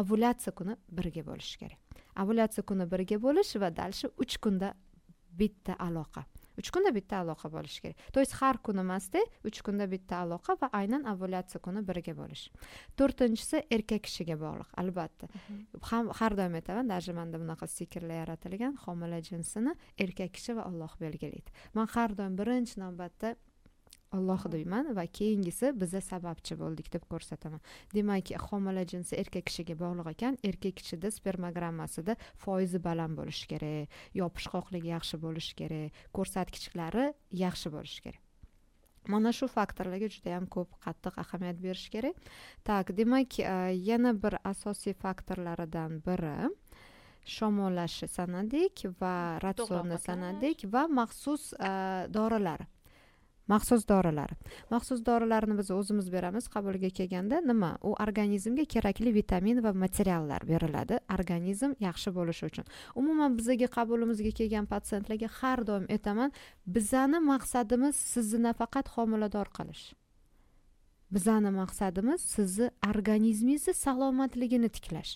ovulyatsiya 0.00 0.52
kuni 0.58 0.76
birga 0.98 1.22
bo'lishi 1.30 1.58
kerak 1.62 1.85
ovulyatsiya 2.22 2.64
kuni 2.66 2.86
birga 2.92 3.18
bo'lish 3.26 3.56
va 3.62 3.70
дальше 3.70 4.10
uch 4.22 4.38
kunda 4.38 4.74
bitta 5.38 5.76
aloqa. 5.78 6.24
Uch 6.56 6.70
kunda 6.72 6.90
bitta 6.96 7.20
aloqa 7.20 7.50
bo'lishi 7.52 7.80
kerak. 7.82 7.96
То 8.12 8.20
есть 8.20 8.32
har 8.40 8.56
kuni 8.64 8.80
emasda 8.80 9.20
uch 9.44 9.60
kunda 9.62 9.86
bitta 9.86 10.22
aloqa 10.24 10.56
va 10.60 10.68
aynan 10.72 11.04
ovulyatsiya 11.12 11.60
kuni 11.60 11.82
birga 11.84 12.14
bo'lish. 12.16 12.48
To'rtinchisi 12.96 13.60
erkak 13.70 14.02
kishiga 14.06 14.36
bog'liq 14.40 14.70
albatta. 14.80 15.28
Ham 15.90 16.08
har 16.18 16.32
doim 16.38 16.54
aytaman 16.56 16.88
даже 16.88 17.12
manda 17.12 17.36
bunaqa 17.38 17.68
stikerlar 17.68 18.22
yaratilgan 18.22 18.74
homila 18.86 19.20
jinsini 19.20 19.76
erkak 19.98 20.32
kishi 20.32 20.56
va 20.56 20.64
olloh 20.70 20.92
belgilaydi. 21.00 21.52
Man 21.74 21.86
har 21.94 22.10
doim 22.16 22.36
birinchi 22.40 22.80
navbatda 22.80 23.36
alloh 24.12 24.42
deyman 24.52 24.92
va 24.96 25.06
keyingisi 25.06 25.72
biza 25.80 26.00
sababchi 26.00 26.56
bo'ldik 26.58 26.90
deb 26.92 27.06
ko'rsataman. 27.10 27.60
Demak 27.94 28.30
homila 28.48 28.84
jinsi 28.86 29.16
erkak 29.18 29.48
kishiga 29.50 29.76
bog'liq 29.78 30.12
ekan 30.14 30.38
erkak 30.44 30.78
kishida 30.80 31.10
spermogrammasida 31.10 32.16
foizi 32.44 32.82
baland 32.82 33.18
bo'lishi 33.18 33.48
kerak 33.52 33.98
yopishqoqligi 34.20 34.92
yaxshi 34.94 35.20
bo'lishi 35.24 35.56
kerak 35.60 36.04
ko'rsatkichlari 36.16 37.10
yaxshi 37.44 37.72
bo'lishi 37.74 38.06
kerak. 38.06 38.22
Mana 39.06 39.30
shu 39.32 39.46
faktorlarga 39.46 40.08
juda 40.10 40.32
yam 40.34 40.46
ko'p 40.50 40.78
qattiq 40.82 41.18
ahamiyat 41.22 41.58
berish 41.62 41.88
kerak. 41.94 42.16
Tak 42.66 42.90
demak 42.98 43.38
e, 43.38 43.50
yana 43.90 44.14
bir 44.22 44.38
asosiy 44.44 44.94
faktorlaridan 44.94 46.00
biri 46.06 46.50
shamollashi 47.26 48.08
sanadik 48.08 48.86
va 49.00 49.38
ratsionni 49.42 49.98
sanadik 49.98 50.66
va 50.72 50.86
maxsus 50.88 51.52
e, 51.54 51.70
dorilar 52.18 52.66
maxsus 53.48 53.88
dorilar. 53.88 54.30
Maxsus 54.70 55.00
dorilarni 55.06 55.58
biz 55.58 55.70
o'zimiz 55.70 56.12
beramiz. 56.12 56.48
Qabulga 56.54 56.90
kelganda 56.98 57.40
nima? 57.50 57.72
U 57.88 57.94
organizmga 58.06 58.64
kerakli 58.74 59.14
vitamin 59.14 59.62
va 59.64 59.72
materiallar 59.72 60.46
beriladi. 60.52 60.98
Organizm 61.18 61.76
yaxshi 61.86 62.14
bo'lishi 62.18 62.46
uchun. 62.50 62.64
Umuman 62.94 63.36
bizaga 63.38 63.68
qabulimizga 63.76 64.32
kelgan 64.38 64.66
patsientlarga 64.72 65.28
har 65.40 65.66
doim 65.68 65.86
aytaman 65.96 66.32
bizani 66.66 67.20
maqsadimiz 67.32 67.96
sizni 68.14 68.42
nafaqat 68.48 68.86
homilador 68.96 69.48
qilish. 69.58 69.84
Bizani 71.14 71.50
maqsadimiz 71.60 72.20
sizni 72.20 72.70
organizmingizni 72.90 73.74
salomatligini 73.84 74.68
tiklash. 74.76 75.12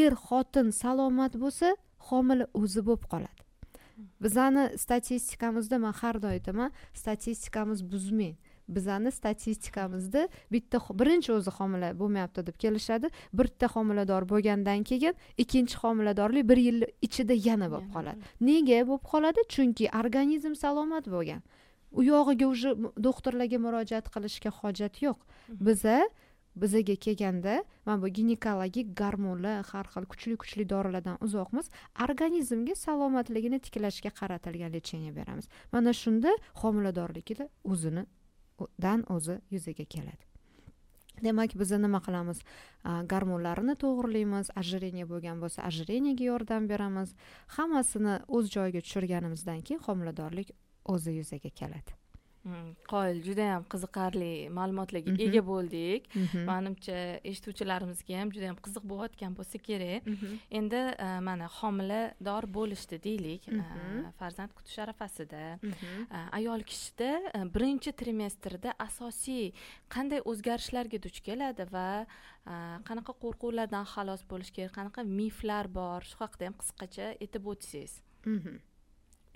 Er 0.00 0.12
xotin 0.26 0.68
salomat 0.82 1.38
bo'lsa 1.42 1.76
homila 2.08 2.46
o'zi 2.62 2.80
bo'lib 2.88 3.06
qoladi. 3.12 3.41
Bizani 4.22 4.64
statistikamizda 4.78 5.78
man 5.78 5.92
har 5.92 6.22
doim 6.22 6.32
aytaman 6.36 6.70
statistikamiz 6.94 7.80
buzmang 7.92 8.36
bizani 8.68 9.10
statistikamizda 9.12 10.28
bitta 10.52 10.78
birinchi 11.00 11.32
o'zi 11.32 11.50
homila 11.50 11.92
bo'lmayapti 11.98 12.46
deb 12.46 12.56
kelishadi. 12.64 13.10
Bitta 13.32 13.66
homilador 13.74 14.28
bo'lgandan 14.32 14.82
keyin 14.90 15.14
ikkinchi 15.38 15.76
homiladorlik 15.82 16.48
bir 16.48 16.56
yil 16.56 16.84
ichida 17.02 17.34
yana 17.48 17.70
bo'lib 17.72 17.90
qoladi. 17.94 18.20
nega 18.40 18.80
bo'lib 18.88 19.04
qoladi? 19.12 19.40
Chunki 19.54 19.90
organizm 20.00 20.54
salomat 20.54 21.06
bo'lgan. 21.14 21.42
U 21.92 22.02
yog'iga 22.02 22.46
уже 22.46 22.70
doktorlarga 23.06 23.58
murojaat 23.66 24.06
qilishga 24.14 24.50
hojat 24.60 24.94
yo'q. 25.02 25.18
Biza 25.66 25.98
bizaga 26.56 26.96
kelganda 26.96 27.64
mana 27.86 28.02
bu 28.02 28.08
ginekologik 28.08 28.96
gormonlar 28.96 29.64
har 29.72 29.86
xil 29.94 30.04
kuchli 30.12 30.36
kuchli 30.36 30.64
dorilardan 30.68 31.16
uzoqmiz 31.26 31.70
organizmga 32.04 32.74
salomatligini 32.74 33.58
tiklashga 33.66 34.10
qaratilgan 34.20 34.72
lechение 34.72 35.12
beramiz. 35.16 35.48
Mana 35.72 35.92
shunda 35.92 36.30
homiladorlikda 36.62 37.48
o'zini 37.64 38.04
dan 38.82 39.04
o'zi 39.08 39.40
yuzaga 39.50 39.84
keladi. 39.84 40.24
Demak 41.24 41.54
biz 41.60 41.70
nima 41.70 42.00
qilamiz? 42.06 42.38
Gormonlarini 43.12 43.74
to'g'irlaymiz 43.82 44.50
ожирение 44.60 45.06
bo'lgan 45.12 45.40
bo'lsa 45.42 45.66
ожирениеga 45.70 46.24
yordam 46.24 46.68
beramiz. 46.72 47.14
Hammasini 47.56 48.14
o'z 48.36 48.50
joyiga 48.56 48.80
tushirganimizdan 48.86 49.60
keyin 49.66 49.82
homiladorlik 49.86 50.48
o'zi 50.94 51.18
yuzaga 51.20 51.50
keladi. 51.60 52.01
Qoyil 52.90 53.20
judayam 53.22 53.64
qiziqarli 53.72 54.48
ma'lumotlarga 54.56 55.14
ega 55.26 55.42
bo'ldik. 55.46 56.08
Manimcha 56.48 56.96
eshituvchilarimizga 57.30 58.18
ham 58.18 58.32
judayam 58.34 58.58
qiziq 58.64 58.86
bo'layotgan 58.90 59.36
bo'lsa 59.38 59.60
kerak. 59.68 60.08
Endi 60.50 60.80
e, 61.06 61.08
mana 61.28 61.48
homilador 61.58 62.48
bo'lishdi 62.56 62.98
deylik 63.06 63.46
e, 63.52 63.60
farzand 64.18 64.54
kutish 64.58 64.78
arafasida 64.84 65.42
e, 65.62 66.22
ayol 66.38 66.66
kishida 66.72 67.12
birinchi 67.54 67.94
trimestrda 68.02 68.74
asosiy 68.88 69.52
qanday 69.94 70.24
o'zgarishlarga 70.32 71.02
duch 71.06 71.22
keladi 71.28 71.68
va 71.76 71.88
qanaqa 72.88 73.14
qo'rquvlardan 73.22 73.86
xalos 73.94 74.26
bo'lish 74.30 74.50
kerak 74.56 74.74
qanaqa 74.78 75.06
miflar 75.06 75.70
bor 75.78 76.02
shu 76.10 76.18
haqida 76.24 76.50
ham 76.50 76.58
qisqacha 76.62 77.14
aytib 77.14 77.46
o'tsangiz 77.54 78.00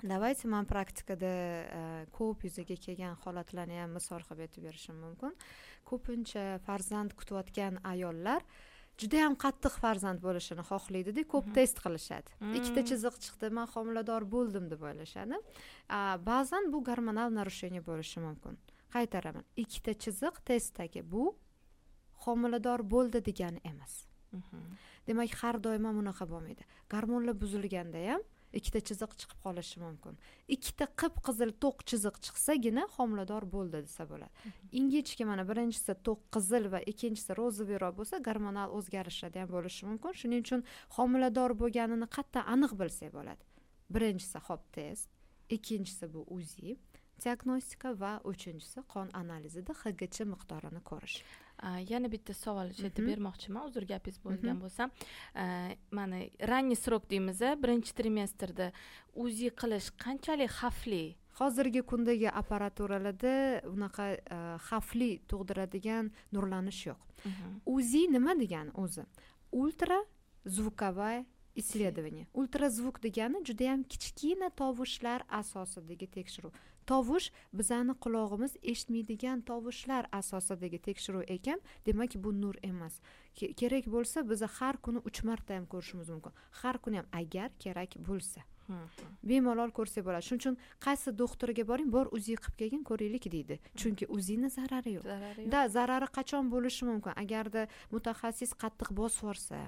давайте 0.08 0.48
man 0.48 0.66
praktikada 0.66 1.26
e, 1.26 2.06
ko'p 2.12 2.44
yuzaga 2.46 2.76
kelgan 2.76 3.16
holatlarni 3.24 3.78
ham 3.80 3.92
misol 3.98 4.22
qilib 4.26 4.46
aytib 4.46 4.64
berishim 4.68 4.96
mumkin. 5.04 5.34
Ko'pincha 5.88 6.58
farzand 6.66 7.14
kutayotgan 7.18 7.80
ayollar 7.92 8.42
judayam 9.00 9.36
qattiq 9.44 9.76
farzand 9.82 10.22
bo'lishini 10.24 10.64
xohlaydida 10.70 11.24
ko'p 11.32 11.52
test 11.56 11.80
qilishadi. 11.84 12.36
Ikkita 12.58 12.84
chiziq 12.90 13.18
chiqdi 13.24 13.50
man 13.58 13.68
homilador 13.74 14.24
bo'ldim 14.34 14.70
deb 14.72 14.82
o'ylashadi. 14.88 15.40
Ba'zan 16.30 16.70
bu 16.72 16.82
gormonal 16.88 17.32
нарушение 17.38 17.82
bo'lishi 17.90 18.22
mumkin. 18.26 18.56
Qaytaraman. 18.96 19.44
Ikkita 19.62 19.92
chiziq 20.04 20.40
testdagi 20.48 21.02
bu 21.12 21.34
homilador 22.24 22.84
bo'ldi 22.94 23.20
degani 23.28 23.60
emas. 23.72 24.06
Demak 25.06 25.34
har 25.42 25.60
doim 25.62 25.84
ham 25.88 26.00
unaqa 26.02 26.24
bo'lmaydi. 26.32 26.64
Gormonlar 26.90 27.36
buzilganda 27.42 28.00
ham 28.10 28.24
ikkita 28.58 28.80
chiziq 28.88 29.12
chiqib 29.20 29.38
qolishi 29.46 29.80
mumkin. 29.84 30.18
Ikkita 30.56 30.86
qip 31.00 31.20
qizil 31.26 31.50
to'q 31.64 31.84
chiziq 31.90 32.20
chiqsagina 32.26 32.86
homilador 32.96 33.48
bo'ldi 33.54 33.82
desa 33.86 34.06
bo'ladi. 34.12 34.52
Ingichka 34.78 35.24
mana 35.30 35.44
birinchisi 35.50 35.98
to'q 36.06 36.20
qizil 36.36 36.70
va 36.74 36.80
ikkinchisi 36.92 37.38
rozовыйroq 37.40 37.98
bo'lsa 37.98 38.22
gormonal 38.28 38.74
o'zgarishlarda 38.78 39.44
ham 39.44 39.50
bo'lishi 39.56 39.82
mumkin. 39.90 40.12
Shuning 40.20 40.46
uchun 40.46 40.64
homilador 40.96 41.56
bo'lganini 41.62 42.08
qayerdan 42.16 42.44
aniq 42.54 42.72
bilsak 42.80 43.12
bo'ladi. 43.18 43.42
Birinchisi 43.94 44.38
hop 44.48 44.62
test 44.76 45.08
ikkinchisi 45.56 46.14
bu 46.14 46.24
uzi 46.36 46.76
diagnostika 47.24 47.92
va 48.00 48.12
uchinchisi 48.32 48.82
qon 48.92 49.10
analizida 49.22 49.72
hgch 49.82 50.24
miqdorini 50.32 50.82
ko'rish 50.90 51.16
yana 51.62 52.10
bitta 52.12 52.34
savol 52.34 52.70
aytib 52.70 53.06
bermoqchiman 53.10 53.68
uzr 53.68 53.86
gapingiz 53.88 54.18
bo'lgan 54.24 54.56
mhm. 54.56 54.62
bo'lsam 54.64 54.90
mana 55.90 56.16
ранний 56.40 56.76
срок 56.76 57.08
deymiz 57.10 57.40
birinchi 57.62 57.94
trimestrda 57.94 58.72
uzi 59.14 59.50
qilish 59.50 59.90
qanchalik 60.04 60.50
xavfli? 60.60 61.16
Hozirgi 61.36 61.82
kundagi 61.82 62.28
apparaturalarda 62.32 63.32
unaqa 63.68 64.06
xavfli 64.68 65.10
tug'diradigan 65.28 66.10
nurlanish 66.32 66.86
yo'q. 66.88 67.00
Uzi 67.66 68.06
mhm. 68.06 68.12
nima 68.14 68.32
degani 68.42 68.70
o'zi? 68.74 69.04
Ultra 69.52 70.04
звуковая 70.44 71.24
исследование. 71.54 72.26
Ultrazvuk 72.34 73.02
degani 73.02 73.44
judayam 73.44 73.84
kichkina 73.84 74.50
tovushlar 74.50 75.24
asosidagi 75.28 76.06
tekshiruv 76.06 76.52
tovush 76.90 77.30
bizani 77.52 77.94
qulog'imiz 78.04 78.56
eshitmaydigan 78.72 79.42
tovushlar 79.50 80.08
asosidagi 80.20 80.78
tekshiruv 80.88 81.24
ekan. 81.36 81.60
Demak 81.86 82.16
bu 82.24 82.32
nur 82.40 82.56
emas. 82.62 83.00
Kerak 83.34 83.86
bo'lsa 83.94 84.28
biza 84.30 84.48
har 84.58 84.76
kuni 84.84 85.00
uch 85.08 85.22
marta 85.28 85.54
ham 85.54 85.66
ko'rishimiz 85.72 86.08
mumkin. 86.14 86.32
Har 86.60 86.76
kuni 86.78 86.96
ham 87.02 87.08
agar 87.12 87.50
kerak 87.64 87.98
bo'lsa. 88.08 88.40
Bemalol 89.22 89.70
ko'rsak 89.78 90.04
bo'ladi. 90.06 90.26
Shuning 90.28 90.42
uchun 90.42 90.56
qaysi 90.86 91.14
doktorga 91.22 91.64
boring 91.70 91.90
bor 91.96 92.06
uzi 92.16 92.36
qilib 92.36 92.56
kelgin 92.60 92.82
ko'raylik 92.90 93.30
deydi. 93.36 93.60
Chunki 93.80 94.04
uzini 94.16 94.50
zarari 94.50 94.96
yo'q. 94.98 95.06
Da 95.52 95.68
zarari 95.76 96.08
qachon 96.18 96.50
bo'lishi 96.54 96.84
mumkin? 96.90 97.12
Agarda 97.22 97.66
mutaxassis 97.94 98.52
qattiq 98.62 98.90
bosib 99.00 99.26
yuborsa 99.26 99.58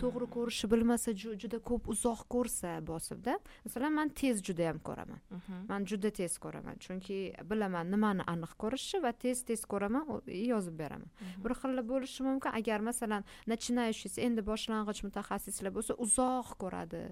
to'g'ri 0.00 0.26
ko'rishni 0.36 0.70
bilmasa 0.72 1.14
juda 1.14 1.58
ko'p 1.70 1.88
uzoq 1.92 2.24
ko'rsa 2.34 2.78
bosibda 2.90 3.38
masalan 3.64 3.92
man 3.98 4.08
tez 4.20 4.42
juda 4.46 4.62
yam 4.68 4.78
ko'raman. 4.88 5.20
Man 5.68 5.86
juda 5.90 6.10
tez 6.10 6.38
ko'raman. 6.38 6.78
Chunki 6.84 7.18
bilaman 7.50 7.90
nimani 7.92 8.22
aniq 8.32 8.52
ko'rishni 8.62 9.02
va 9.04 9.12
tez 9.12 9.44
tez 9.48 9.64
ko'raman 9.72 10.04
yozib 10.26 10.76
beraman. 10.82 11.08
Bir 11.44 11.52
xil 11.60 11.82
bo'lishi 11.92 12.22
mumkin 12.28 12.50
agar 12.60 12.80
masalan 12.80 13.22
начинающий 13.46 14.10
endi 14.26 14.42
boshlang'ich 14.50 15.02
mutaxassislar 15.06 15.72
bo'lsa 15.76 15.92
uzoq 16.04 16.48
ko'radi. 16.62 17.04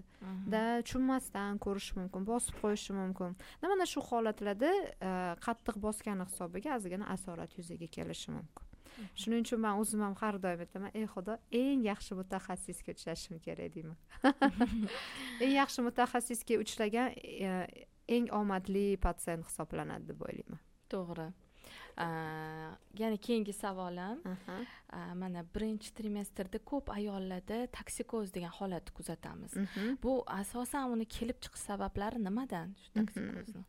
Da 0.53 0.63
tushunmasdan 0.83 1.36
orqasidan 1.37 1.59
ko'rish 1.61 1.95
mumkin 1.97 2.25
bosib 2.27 2.57
qo'yishi 2.63 2.93
mumkin. 2.95 3.37
Mana 3.63 3.87
shu 3.87 4.01
holatlarda 4.01 4.71
e, 5.01 5.11
qattiq 5.47 5.77
bosgani 5.81 6.25
hisobiga 6.25 6.77
ozgina 6.77 7.07
asorat 7.15 7.51
yuzaga 7.59 7.87
kelishi 7.87 8.31
mumkin. 8.31 8.65
Shuning 9.15 9.45
uchun 9.45 9.61
man 9.61 9.79
o'zim 9.81 10.01
ham 10.01 10.15
har 10.21 10.39
doim 10.45 10.61
aytaman 10.65 10.91
ey 10.95 11.07
xudo 11.15 11.39
eng 11.53 11.83
yaxshi 11.85 12.17
mutaxassisga 12.21 12.95
uchrashim 12.97 13.41
kerak 13.45 13.75
deyman. 13.75 13.97
Eng 15.43 15.53
yaxshi 15.61 15.81
mutaxassisga 15.89 16.57
uchragan 16.65 17.13
e, 17.49 17.51
eng 18.09 18.31
omadli 18.33 18.97
patsient 18.97 19.45
hisoblanadi 19.49 20.09
deb 20.13 20.23
o'ylayman. 20.29 20.61
To'g'ri 20.89 21.29
yana 21.97 23.17
keyingi 23.27 23.53
savolim 23.53 24.23
mana 25.23 25.45
birinchi 25.55 25.95
trimestrda 25.99 26.59
ko'p 26.71 26.93
ayollarda 26.99 27.67
toksikoz 27.79 28.35
degan 28.37 28.53
holatni 28.61 28.97
kuzatamiz 28.99 29.53
bu 30.03 30.23
asosan 30.41 30.91
uni 30.93 31.07
kelib 31.19 31.39
chiqish 31.45 31.69
sabablari 31.71 32.25
nimadan 32.29 32.75
shu 32.83 32.91
toksikozni 32.99 33.65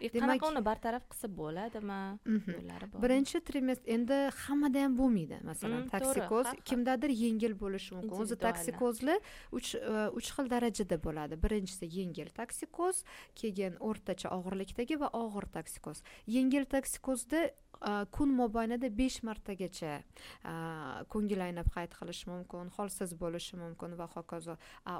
qanaqa 0.00 0.48
uni 0.50 0.62
bartaraf 0.64 1.04
qilsa 1.12 1.28
bo'ladimi? 1.40 2.00
Yo'llari 2.26 2.88
bor. 2.92 3.02
Birinchi 3.04 3.40
trimestr 3.48 3.92
endi 3.96 4.18
hammada 4.42 4.82
ham 4.84 4.96
bo'lmaydi 5.00 5.40
masalan 5.50 5.86
toksikoz 5.92 6.52
kimdadir 6.70 7.14
yengil 7.24 7.56
bo'lishi 7.62 7.96
mumkin. 7.96 8.16
O'zi 8.22 8.36
toksikozlar 8.46 9.18
uch 9.58 9.70
uch 10.18 10.30
xil 10.36 10.50
darajada 10.54 11.00
bo'ladi. 11.06 11.40
Birinchisi 11.44 11.88
yengil 11.98 12.28
toksikoz 12.40 13.04
keyin 13.40 13.78
o'rtacha 13.88 14.32
og'irlikdagi 14.36 15.00
va 15.02 15.12
og'ir 15.22 15.48
toksikoz 15.56 16.02
yengil 16.36 16.68
toksikozda 16.76 17.46
kun 18.10 18.32
mobaynida 18.40 18.88
besh 18.90 19.22
martagacha 19.22 20.02
ko'ngil 21.12 21.40
aynab 21.48 21.68
qayd 21.74 21.92
qilishi 21.98 22.30
mumkin 22.30 22.70
holsiz 22.76 23.14
bo'lishi 23.22 23.56
mumkin 23.56 23.96
va 23.98 24.06
hokazo. 24.14 24.56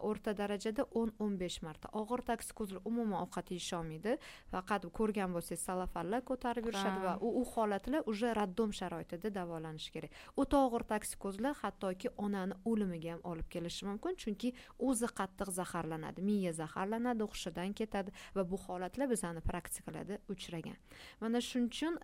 O'rta 0.08 0.34
darajada 0.36 0.84
o'n 1.00 1.12
o'n 1.18 1.38
besh 1.40 1.62
marta. 1.62 1.88
Og'ir 1.92 2.22
toksikozlar 2.30 2.80
umuman 2.84 3.22
ovqat 3.24 3.50
yeyisholmaydi 3.54 4.16
faqat 4.52 4.86
ko'rgan 4.98 5.32
bo'lsangiz 5.36 5.64
salafanlar 5.68 6.24
ko'tarib 6.30 6.68
yurishadi 6.68 7.00
va 7.06 7.16
u 7.20 7.44
holatlar 7.54 8.02
уже 8.06 8.34
raddom 8.34 8.72
sharoitida 8.72 9.30
davolanishi 9.38 9.92
kerak. 9.92 10.10
O'ta 10.36 10.56
og'ir 10.66 10.84
toksikozlar 10.92 11.54
hattoki 11.62 12.08
onani 12.16 12.54
o'limiga 12.64 13.12
ham 13.14 13.20
olib 13.24 13.48
kelishi 13.54 13.86
mumkin 13.88 14.16
chunki 14.22 14.52
o'zi 14.78 15.08
qattiq 15.18 15.50
zaharlanadi 15.60 16.22
miya 16.22 16.52
zaharlanadi 16.52 17.24
hushidan 17.32 17.72
ketadi 17.72 18.12
va 18.36 18.42
bu 18.50 18.56
holatlar 18.66 19.08
bizani 19.10 19.40
praktikalarda 19.40 20.18
uchragan. 20.28 20.76
Mana 21.20 21.40
shuning 21.40 21.68
uchun 21.72 21.98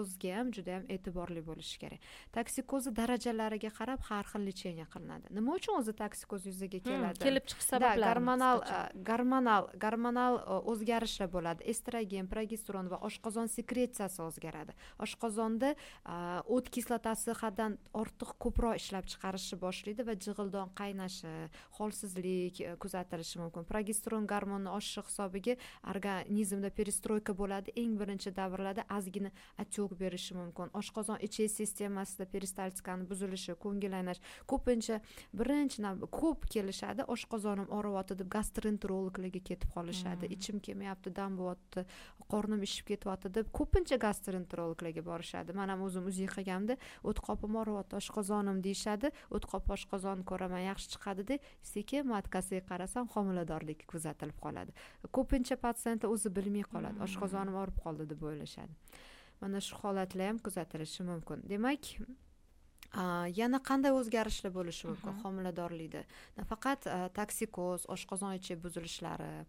toksikozga 0.00 0.36
ham 0.36 0.52
juda 0.52 0.70
yam 0.70 0.84
e'tiborli 0.88 1.42
bo'lish 1.44 1.78
kerak. 1.80 2.00
Toksikozni 2.32 2.92
darajalariga 2.96 3.70
qarab 3.70 4.00
har 4.08 4.24
xil 4.24 4.44
lechение 4.48 4.86
qilinadi. 4.92 5.30
Nima 5.30 5.54
uchun 5.58 5.80
o'zi 5.80 5.92
toksikoz 5.92 6.46
yuzaga 6.46 6.78
hmm, 6.78 6.86
keladi? 6.88 7.24
kelib 7.24 7.44
chiqish 7.50 7.68
sabablari 7.68 8.08
gormonal 8.08 8.62
gormonal 9.08 9.68
gormonal 9.84 10.38
o'zgarishlar 10.72 11.30
bo'ladi. 11.34 11.64
Estrogen 11.72 12.28
progesteron 12.28 12.88
va 12.92 13.00
oshqozon 13.08 13.48
sekretsiyasi 13.48 14.22
o'zgaradi. 14.26 14.76
Oshqozonda 15.04 15.74
o't 16.46 16.70
kislotasi 16.70 17.36
haddan 17.42 17.78
ortiq 17.92 18.34
ko'proq 18.44 18.80
ishlab 18.80 19.08
chiqarishni 19.12 19.60
boshlaydi 19.64 20.06
va 20.08 20.16
jig'ildon 20.26 20.72
qaynashi 20.80 21.34
holsizlik 21.78 22.62
kuzatilishi 22.82 23.42
mumkin. 23.42 23.68
Progesteron 23.72 24.26
gormoni 24.26 24.70
oshishi 24.78 25.06
hisobiga 25.08 25.56
organizmda 25.94 26.70
perestroyka 26.70 27.36
bo'ladi. 27.36 27.76
Eng 27.82 27.96
birinchi 28.00 28.32
davrlarda 28.34 28.86
ozgina 28.96 29.30
отек 29.90 29.98
berishi 29.98 30.34
mumkin. 30.34 30.70
Oshqozon 30.74 31.18
ichak 31.20 31.50
sistemasida 31.50 32.26
peristaltikani 32.26 33.06
buzilishi 33.08 33.54
ko'ngil 33.54 33.92
aynash 33.94 34.20
ko'pincha 34.46 35.00
birinchi 35.34 35.82
ko'p 36.10 36.46
kelishadi 36.46 37.02
oshqozonim 37.14 37.68
og'riyapti 37.70 38.18
deb 38.18 38.28
gastroenterologlarga 38.30 39.40
ketib 39.40 39.70
qolishadi. 39.74 40.26
Hmm. 40.26 40.34
ichim 40.36 40.60
kelmayapti 40.60 41.14
dam 41.14 41.36
bo'lyapti 41.36 41.84
qornim 42.30 42.62
ishib 42.62 42.86
ketyapti 42.86 43.32
deb 43.34 43.46
ko'pincha 43.52 43.96
gastroenterologlarga 43.98 45.02
borishadi. 45.02 45.52
Man 45.52 45.68
ham 45.68 45.82
o'zim 45.82 46.06
uzi 46.06 46.26
qilganimda 46.26 46.76
o't 47.02 47.18
qopim 47.26 47.56
og'riyapti 47.62 47.96
oshqozonim 48.00 48.62
deyishadi 48.62 49.10
o't 49.30 49.44
qop 49.52 49.70
oshqozonni 49.76 50.24
ko'raman 50.24 50.62
yaxshi 50.70 50.94
chiqadida 50.94 51.38
sekin 51.62 52.06
matkasiga 52.14 52.62
qarasam 52.70 53.08
homiladorlik 53.14 53.86
kuzatilib 53.92 54.38
qoladi. 54.44 54.72
Ko'pincha 55.16 55.56
patsientlar 55.56 56.10
o'zi 56.14 56.28
bilmay 56.36 56.64
qoladi 56.74 56.98
hmm. 56.98 57.06
oshqozonim 57.08 57.56
og'rib 57.62 57.78
qoldi 57.84 58.10
deb 58.12 58.22
o'ylashadi 58.30 58.74
mana 59.40 59.60
shu 59.60 59.76
holatlar 59.76 60.26
ham 60.26 60.38
kuzatilishi 60.38 61.02
mumkin. 61.02 61.42
Demak 61.48 61.84
yana 63.36 63.60
qanday 63.62 63.92
o'zgarishlar 63.94 64.52
bo'lishi 64.52 64.88
mumkin? 64.88 65.14
Homiladorlikda. 65.22 66.02
Nafaqat 66.38 66.88
toksikoz 67.14 67.86
oshqozon 67.94 68.34
ichak 68.38 68.58
buzilishlari 68.64 69.46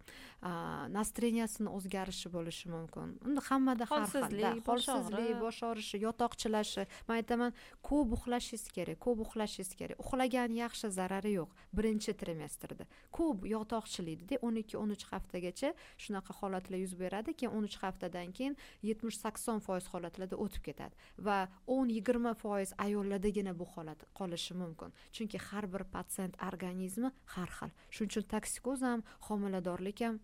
настроениясini 0.94 1.70
o'zgarishi 1.70 2.30
bo'lishi 2.30 2.70
mumkin. 2.70 3.18
Unda 3.26 3.42
hammada 3.50 3.86
har 3.90 4.06
xil 4.10 4.24
holsizlik 4.66 5.40
bosh 5.42 5.64
og'rishi 5.64 6.02
yotoqchilashi. 6.06 6.86
Man 7.08 7.22
aytaman 7.22 7.54
ko'p 7.82 8.14
uxlashingiz 8.18 8.68
kerak 8.76 9.00
ko'p 9.06 9.26
uxlashingiz 9.26 9.74
kerak. 9.80 9.98
Uxlagan 10.04 10.54
yaxshi 10.64 10.92
zarari 10.98 11.34
yo'q. 11.40 11.50
Birinchi 11.74 12.14
trimestrda. 12.14 12.86
Ko'p 13.12 13.46
yotoqchilikda 13.56 14.42
o'n 14.46 14.62
ikki 14.62 14.78
o'n 14.78 14.94
uch 14.96 15.06
haftagacha 15.12 15.74
shunaqa 15.98 16.34
holatlar 16.42 16.78
yuz 16.84 16.94
beradi 16.98 17.34
keyin 17.34 17.54
o'n 17.58 17.66
uch 17.70 17.78
haftadan 17.82 18.32
keyin 18.38 18.58
yetmish 18.86 19.18
sakson 19.24 19.62
foiz 19.66 19.88
holatlarda 19.94 20.38
o'tib 20.46 20.64
ketadi 20.68 20.96
va 21.28 21.38
o'n 21.68 21.90
yigirma 21.98 22.34
foiz 22.44 22.74
ayollarda 22.86 23.31
o'zigina 23.32 23.54
bu 23.60 23.66
holat 23.66 24.00
qolishi 24.20 24.54
mumkin. 24.54 24.92
Chunki 25.16 25.38
har 25.48 25.66
bir 25.74 25.84
patsient 25.94 26.36
organizmi 26.50 27.12
har 27.36 27.50
xil. 27.58 27.72
Shuning 27.90 28.12
uchun 28.12 28.24
toksikoz 28.34 28.82
ham 28.82 29.04
homiladorlik 29.28 30.02
ham 30.02 30.20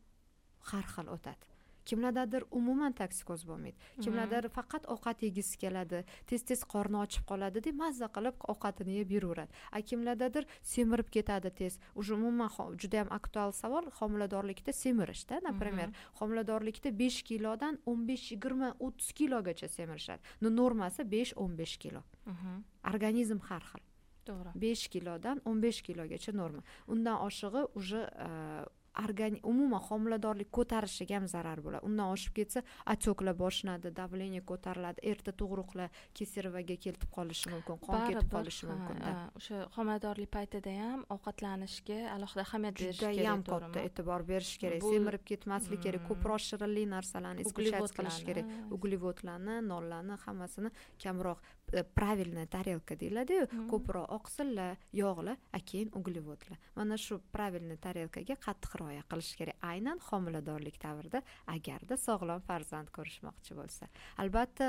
har 0.70 0.86
xil 0.94 1.08
o'tadi. 1.16 1.57
Kimlardadir 1.90 2.44
umuman 2.52 2.94
toksikoz 3.00 3.46
bo'lmaydi. 3.50 3.78
Kimlardadir 4.04 4.50
faqat 4.58 4.88
ovqat 4.94 5.24
yegisi 5.28 5.58
keladi 5.64 6.04
tez 6.30 6.44
tez 6.50 6.64
qorni 6.74 7.00
ochib 7.06 7.24
qoladi 7.32 7.64
deb 7.68 7.76
mazza 7.84 8.08
qilib 8.16 8.36
ovqatini 8.54 9.00
yeb 9.00 9.12
yuraveradi. 9.16 9.52
A 9.72 9.82
kimlardadir 9.82 10.48
semirib 10.74 11.10
ketadi 11.16 11.50
tez. 11.60 11.80
Уже 11.96 12.14
umuman 12.14 12.50
juda 12.82 12.98
yam 13.02 13.10
aktual 13.12 13.52
savol 13.52 13.86
homiladorlikda 14.00 14.74
semirishda. 14.74 15.42
Например 15.50 15.90
homiladorlikda 16.20 16.90
besh 17.00 17.22
kilodan 17.24 17.80
o'n 17.86 18.08
besh 18.08 18.32
yigirma 18.32 18.70
o'ttiz 18.80 19.12
kilogacha 19.20 19.68
semirishadi. 19.68 20.22
No 20.42 20.50
normasi 20.50 21.04
besh 21.12 21.34
o'n 21.36 21.58
besh 21.58 21.78
kilo. 21.78 22.04
Organizm 22.94 23.40
har 23.50 23.64
xil. 23.72 23.84
To'g'ri. 24.28 24.52
Besh 24.64 24.88
kilodan 24.94 25.42
o'n 25.46 25.62
besh 25.62 25.82
kilogacha 25.88 26.32
norma. 26.36 26.62
Undan 26.88 27.18
oshig'i 27.28 27.62
уже 27.76 28.02
umuman 29.44 29.82
homiladorlik 29.90 30.52
ko'tarishiga 30.52 31.16
ham 31.20 31.28
zarar 31.28 31.62
bo'ladi. 31.66 31.86
Undan 31.86 32.14
oshib 32.16 32.34
ketsa 32.40 32.64
отекlar 32.86 33.36
boshlanadi 33.44 33.92
давление 33.92 34.42
ko'tariladi 34.52 35.00
erta 35.12 35.32
tug'ruqlar 35.32 35.90
keservaga 36.14 36.76
kelib 36.86 37.04
qolishi 37.18 37.52
mumkin 37.54 37.78
qon 37.88 38.08
ketib 38.10 38.30
qolishi 38.36 38.70
mumkin 38.72 39.04
o'sha 39.40 39.68
homiladorlik 39.78 40.32
paytida 40.38 40.76
ham 40.82 41.06
ovqatlanishga 41.16 42.00
alohida 42.16 42.42
ahamiyat 42.48 42.76
berish 42.82 43.00
kerak 43.00 43.16
judayam 43.18 43.44
katta 43.52 43.86
e'tibor 43.90 44.28
berish 44.32 44.56
kerak. 44.64 44.82
Semirib 44.94 45.24
ketmaslik 45.32 45.84
kerak 45.86 46.02
hmm. 46.02 46.10
ko'proq 46.12 46.42
shirinli 46.50 46.86
narsalarni 46.96 47.48
исключать 47.48 47.98
qilish 48.00 48.22
kerak. 48.30 48.46
uglevodlarni 48.72 49.62
nonlarni 49.72 50.18
hammasini 50.26 50.72
kamroq 51.04 51.40
правильная 51.96 52.48
tarelka 52.48 52.96
deyiladiyu 52.96 53.48
ko'proq 53.68 54.08
oqsillar 54.18 54.78
yog'lar 54.96 55.36
a 55.52 55.60
keyin 55.60 55.90
uglevodlar 56.00 56.58
mana 56.76 56.96
shu 56.98 57.20
правильный 57.36 57.78
tarelkaga 57.78 58.38
qattiq 58.46 58.78
rioya 58.80 59.04
qilish 59.12 59.34
kerak 59.40 59.58
aynan 59.72 60.00
homiladorlik 60.10 60.80
davrida 60.80 61.22
agarda 61.56 61.98
sog'lom 61.98 62.42
farzand 62.48 62.92
ko'rishmoqchi 62.98 63.58
bo'lsa 63.60 63.90
albatta 64.24 64.68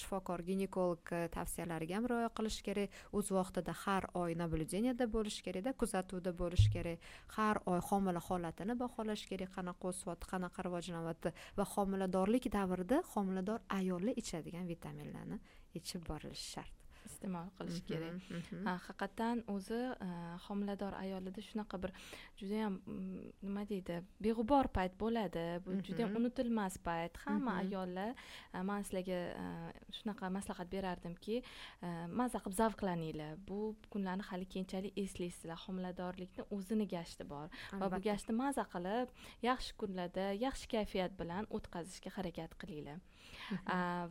shifokor 0.00 0.44
ginekolog 0.50 1.12
tavsiyalariga 1.34 1.98
ham 1.98 2.06
rioya 2.12 2.30
qilish 2.38 2.62
kerak 2.68 2.94
o'z 3.12 3.34
vaqtida 3.38 3.74
har 3.84 4.06
oy 4.22 4.38
наблюдениеda 4.42 5.10
bo'lish 5.16 5.42
kerakda 5.46 5.74
kuzatuvda 5.82 6.32
bo'lish 6.42 6.68
kerak 6.74 6.98
har 7.36 7.56
oy 7.66 7.80
homila 7.90 8.22
holatini 8.28 8.78
baholash 8.84 9.26
kerak 9.30 9.50
qanaqa 9.58 9.90
o'syapti 9.90 10.30
qanaqa 10.34 10.68
rivojlanyapti 10.68 11.34
va 11.58 11.64
homiladorlik 11.74 12.52
davrida 12.58 13.02
homilador 13.14 13.60
ayollar 13.80 14.14
ichadigan 14.22 14.66
vitaminlarni 14.74 15.38
ikke 15.78 16.02
bare 16.10 16.34
skjerf. 16.34 16.77
Iste'mol 17.06 17.48
qilish 17.58 17.80
kerak. 17.88 18.14
ha 18.66 18.74
haqiqatdan 18.86 19.42
o'zi 19.54 19.80
e, 20.06 20.08
homilador 20.46 20.96
ayolida 21.02 21.44
shunaqa 21.48 21.80
bir 21.82 21.92
judayam 22.40 22.78
mm, 22.86 23.30
nima 23.46 23.64
deydi 23.72 24.00
beg'ubor 24.26 24.70
payt 24.78 24.94
bo'ladi. 25.02 25.44
Bu 25.64 25.78
judayam 25.88 26.16
unutilmas 26.20 26.78
payt. 26.88 27.16
Hamma 27.24 27.56
ayollar 27.62 28.14
e, 28.54 28.62
man 28.70 28.82
sizlarga 28.88 29.20
e, 29.44 29.46
shunaqa 30.00 30.30
maslahat 30.38 30.72
berardimki 30.74 31.42
maza 32.20 32.42
qilib 32.44 32.58
zavqlaninglar. 32.62 33.38
Bu 33.48 33.60
kunlarni 33.92 34.26
hali 34.30 34.46
keyinchalik 34.54 34.98
eslaysizlar 35.04 35.58
homiladorlikni 35.66 36.48
o'zini 36.56 36.88
gashti 36.94 37.28
bor. 37.32 37.46
Va 37.80 37.90
bu 37.94 38.02
gashtni 38.08 38.36
maza 38.42 38.66
qilib 38.74 39.14
yaxshi 39.50 39.78
kunlarda 39.80 40.26
yaxshi 40.46 40.70
kayfiyat 40.74 41.18
bilan 41.20 41.50
o'tkazishga 41.56 42.14
harakat 42.18 42.54
qilinglar. 42.60 43.00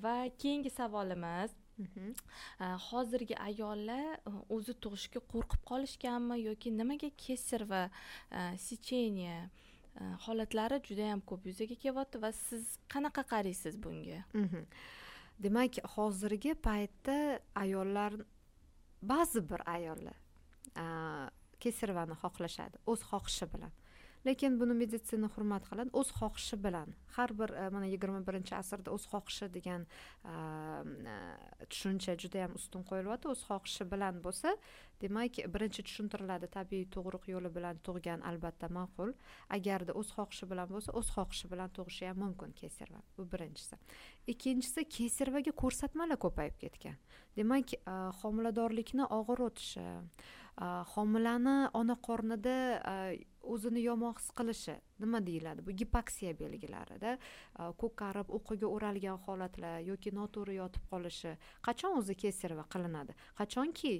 Va 0.04 0.18
keyingi 0.42 0.72
savolimiz 0.80 1.56
hozirgi 2.90 3.36
ayollar 3.50 4.20
o'zi 4.50 4.74
tug'ishga 4.84 5.22
qo'rqib 5.34 5.62
qolishganmi 5.72 6.40
yoki 6.42 6.72
nimaga 6.72 7.10
kesir 7.26 7.62
va 7.72 7.82
сечение 8.68 9.50
holatlari 10.26 10.82
juda 10.88 11.10
yam 11.12 11.22
ko'p 11.22 11.46
yuzaga 11.50 11.76
kelyapti 11.84 12.22
va 12.22 12.32
siz 12.32 12.78
qanaqa 12.94 13.24
qaraysiz 13.34 13.78
bunga? 13.84 14.22
Demak 15.40 15.80
hozirgi 15.96 16.54
paytda 16.68 17.18
ayollar 17.64 18.14
ba'zi 19.02 19.42
bir 19.50 19.62
ayollar 19.76 20.18
kesirvani 21.60 22.16
xohlashadi 22.24 22.78
o'z 22.92 23.02
xohishi 23.12 23.46
bilan 23.54 23.72
lekin 24.28 24.58
buni 24.60 24.76
meditsina 24.78 25.30
hurmat 25.36 25.68
qiladi. 25.70 25.94
O'z 26.00 26.12
xohishi 26.20 26.58
bilan. 26.66 26.94
Har 27.16 27.32
bir 27.40 27.54
e, 27.54 27.70
mana 27.74 27.88
yigirma 27.90 28.20
birinchi 28.28 28.56
asrda 28.58 28.92
o'z 28.96 29.08
xohishi 29.12 29.48
degan 29.54 29.86
e, 29.86 30.34
e, 31.14 31.16
tushuncha 31.72 32.18
juda 32.24 32.44
yam 32.44 32.58
ustun 32.60 32.84
qo'yilyapti. 32.90 33.32
O'z 33.34 33.44
xohishi 33.50 33.88
bilan 33.94 34.22
bo'lsa 34.26 34.56
demak 35.02 35.40
birinchi 35.54 35.86
tushuntiriladi 35.88 36.50
tabiiy 36.58 36.88
tug'ruq 36.96 37.30
yo'li 37.34 37.52
bilan 37.58 37.82
tug'gan 37.88 38.26
albatta 38.32 38.70
ma'qul. 38.80 39.14
Agarda 39.58 39.98
o'z 40.02 40.14
xohishi 40.18 40.50
bilan 40.52 40.72
bo'lsa 40.74 40.96
o'z 41.00 41.14
xohishi 41.16 41.52
bilan 41.54 41.74
tug'ishi 41.78 42.10
ham 42.10 42.24
mumkin 42.26 42.56
kesarva 42.62 43.02
bu 43.18 43.28
birinchisi. 43.34 43.80
Ikkinchisi 44.34 44.88
kesarvaga 44.98 45.54
ko'rsatmalar 45.64 46.20
ko'payib 46.26 46.58
ketgan. 46.64 46.98
Demak 47.38 47.78
homiladorlikni 48.22 49.06
og'ir 49.20 49.48
o'tishi 49.50 49.88
homilani 50.94 51.70
ona 51.74 51.96
qornida 52.08 52.56
o'zini 53.54 53.82
yomon 53.84 54.14
his 54.18 54.30
qilishi 54.40 54.76
nima 55.00 55.22
deyiladi? 55.26 55.66
Bu 55.66 55.72
gipoksiya 55.72 56.34
belgilarida 56.40 57.18
ko'karib 57.82 58.30
uyquga 58.38 58.68
o'ralgan 58.68 59.18
holatlar 59.26 59.80
yoki 59.92 60.14
noto'g'ri 60.20 60.58
yotib 60.62 60.84
qolishi 60.92 61.36
qachon 61.68 62.00
o'zi 62.02 62.16
kesareva 62.24 62.66
qilinadi? 62.74 63.14
Qachonki 63.40 63.94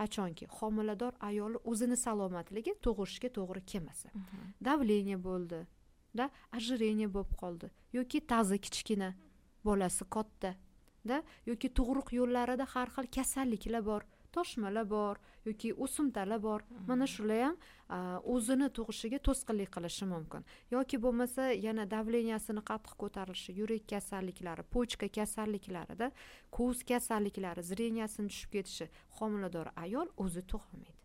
qachonki 0.00 0.48
homilador 0.58 1.12
ayol 1.30 1.60
o'zini 1.64 1.96
salomatligi 2.06 2.74
tug'ishga 2.86 3.28
to'g'ri 3.36 3.62
kelmasa. 3.72 4.08
Давление 4.68 5.18
bo'ldi 5.28 5.66
da 6.16 6.30
ожирение 6.56 7.08
bo'lib 7.14 7.36
qoldi 7.42 7.70
yoki 7.92 8.20
tazi 8.32 8.58
kichkina 8.58 9.10
bolasi 9.64 10.04
katta 10.16 10.54
da 11.08 11.22
yoki 11.46 11.68
tug'ruq 11.78 12.12
yo'llarida 12.18 12.66
har 12.74 12.88
xil 12.96 13.06
kasalliklar 13.16 13.84
bor 13.90 14.02
toshmalar 14.36 14.86
bor 14.90 15.20
yoki 15.48 15.72
o'simtalar 15.74 16.42
bor. 16.42 16.60
Mana 16.88 17.06
shular 17.06 17.42
ham 17.46 17.56
o'zini 18.34 18.68
tug'ishiga 18.76 19.18
to'sqinlik 19.28 19.70
qilishi 19.76 20.06
mumkin. 20.14 20.46
Yoki 20.76 20.96
bo'lmasa 21.04 21.50
yana 21.66 21.84
давлениясini 21.94 22.62
qattiq 22.70 22.94
ko'tarilishi 23.02 23.56
yurak 23.60 23.88
kasalliklari 23.92 24.62
pochka 24.74 25.08
kasalliklarida 25.18 26.12
ko'z 26.58 26.86
kasalliklari 26.92 27.62
зрениясini 27.72 28.28
tushib 28.32 28.50
ketishi 28.56 28.90
homilador 29.18 29.66
ayol 29.84 30.08
o'zi 30.24 30.42
tug'olmaydi 30.52 31.00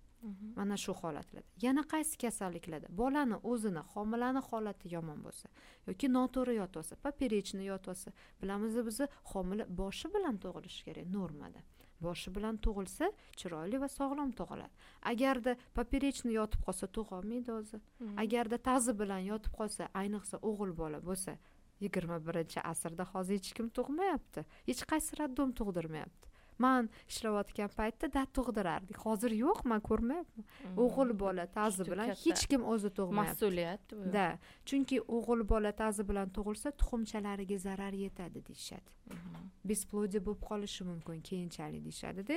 mana 0.56 0.78
shu 0.78 0.94
holatlarda. 0.94 1.50
Yana 1.62 1.84
qaysi 1.94 2.18
kasalliklarda? 2.24 2.88
Bolani 3.02 3.38
o'zini 3.52 3.82
homilani 3.94 4.42
holati 4.50 4.94
yomon 4.96 5.20
bo'lsa 5.26 5.48
yoki 5.88 6.10
noto'g'ri 6.18 6.56
yotib 6.62 6.82
olsa 6.82 6.96
поперечный 7.06 7.68
yotib 7.72 7.94
olsa 7.94 8.14
bilamiz 8.42 8.78
bizni 8.90 9.08
homila 9.34 9.66
boshi 9.82 10.08
bilan 10.16 10.36
tug'ilishi 10.44 10.82
kerak 10.88 11.08
normada 11.18 11.62
boshi 12.08 12.34
bilan 12.36 12.60
tug'ilsa 12.66 13.10
chiroyli 13.40 13.82
va 13.84 13.90
sog'lom 13.98 14.32
tug'iladi. 14.40 14.74
Agarda 15.12 15.56
поперечный 15.78 16.38
yotib 16.40 16.62
qolsa 16.68 16.92
tug'olmaydi 16.98 17.52
o'zi. 17.60 17.82
Agarda 18.24 18.58
tazi 18.70 18.94
bilan 19.02 19.26
yotib 19.32 19.54
qolsa 19.60 19.90
ayniqsa 20.02 20.42
o'g'il 20.50 20.72
bola 20.82 21.02
bo'lsa 21.10 21.38
yigirma 21.84 22.22
birinchi 22.28 22.60
asrda 22.72 23.04
hozir 23.14 23.42
hech 23.42 23.52
kim 23.58 23.68
tug'mayapti. 23.78 24.46
Hech 24.70 24.86
qaysi 24.92 25.22
роддом 25.22 25.52
tug'dirmayapti 25.60 26.35
man 26.58 26.90
ishlayotgan 27.12 27.70
paytda 27.80 28.12
dad 28.18 28.30
tug'dirardik 28.38 28.98
hozir 29.06 29.32
yo'q 29.44 29.64
man 29.72 29.82
ko'rmayapman 29.90 30.46
hmm. 30.46 30.80
o'g'il 30.84 31.14
bola 31.24 31.46
tazi 31.58 31.84
bilan 31.92 32.14
hech 32.26 32.44
kim 32.52 32.62
o'zi 32.74 32.90
tug'mayapti. 33.00 33.46
Mas'uliyat 33.46 33.96
да 34.16 34.28
chunki 34.66 35.00
o'g'il 35.18 35.42
bola 35.54 35.72
tazi 35.84 36.08
bilan 36.10 36.28
tug'ilsa 36.38 36.72
tuxumchalariga 36.80 37.58
zarar 37.68 37.94
yetadi 38.06 38.46
deyishadi. 38.50 38.90
Hmm. 39.06 39.46
besplodие 39.70 40.22
bo'lib 40.26 40.42
qolishi 40.50 40.84
mumkin 40.92 41.22
keyinchalik 41.30 41.82
deyishadida 41.88 42.36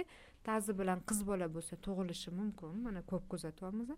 tazi 0.49 0.73
bilan 0.81 1.01
qiz 1.09 1.21
bola 1.31 1.47
bo'lsa 1.57 1.77
tug'ilishi 1.87 2.31
mumkin 2.41 2.79
mana 2.87 3.03
ko'p 3.11 3.25
kuzatyapmiz 3.33 3.91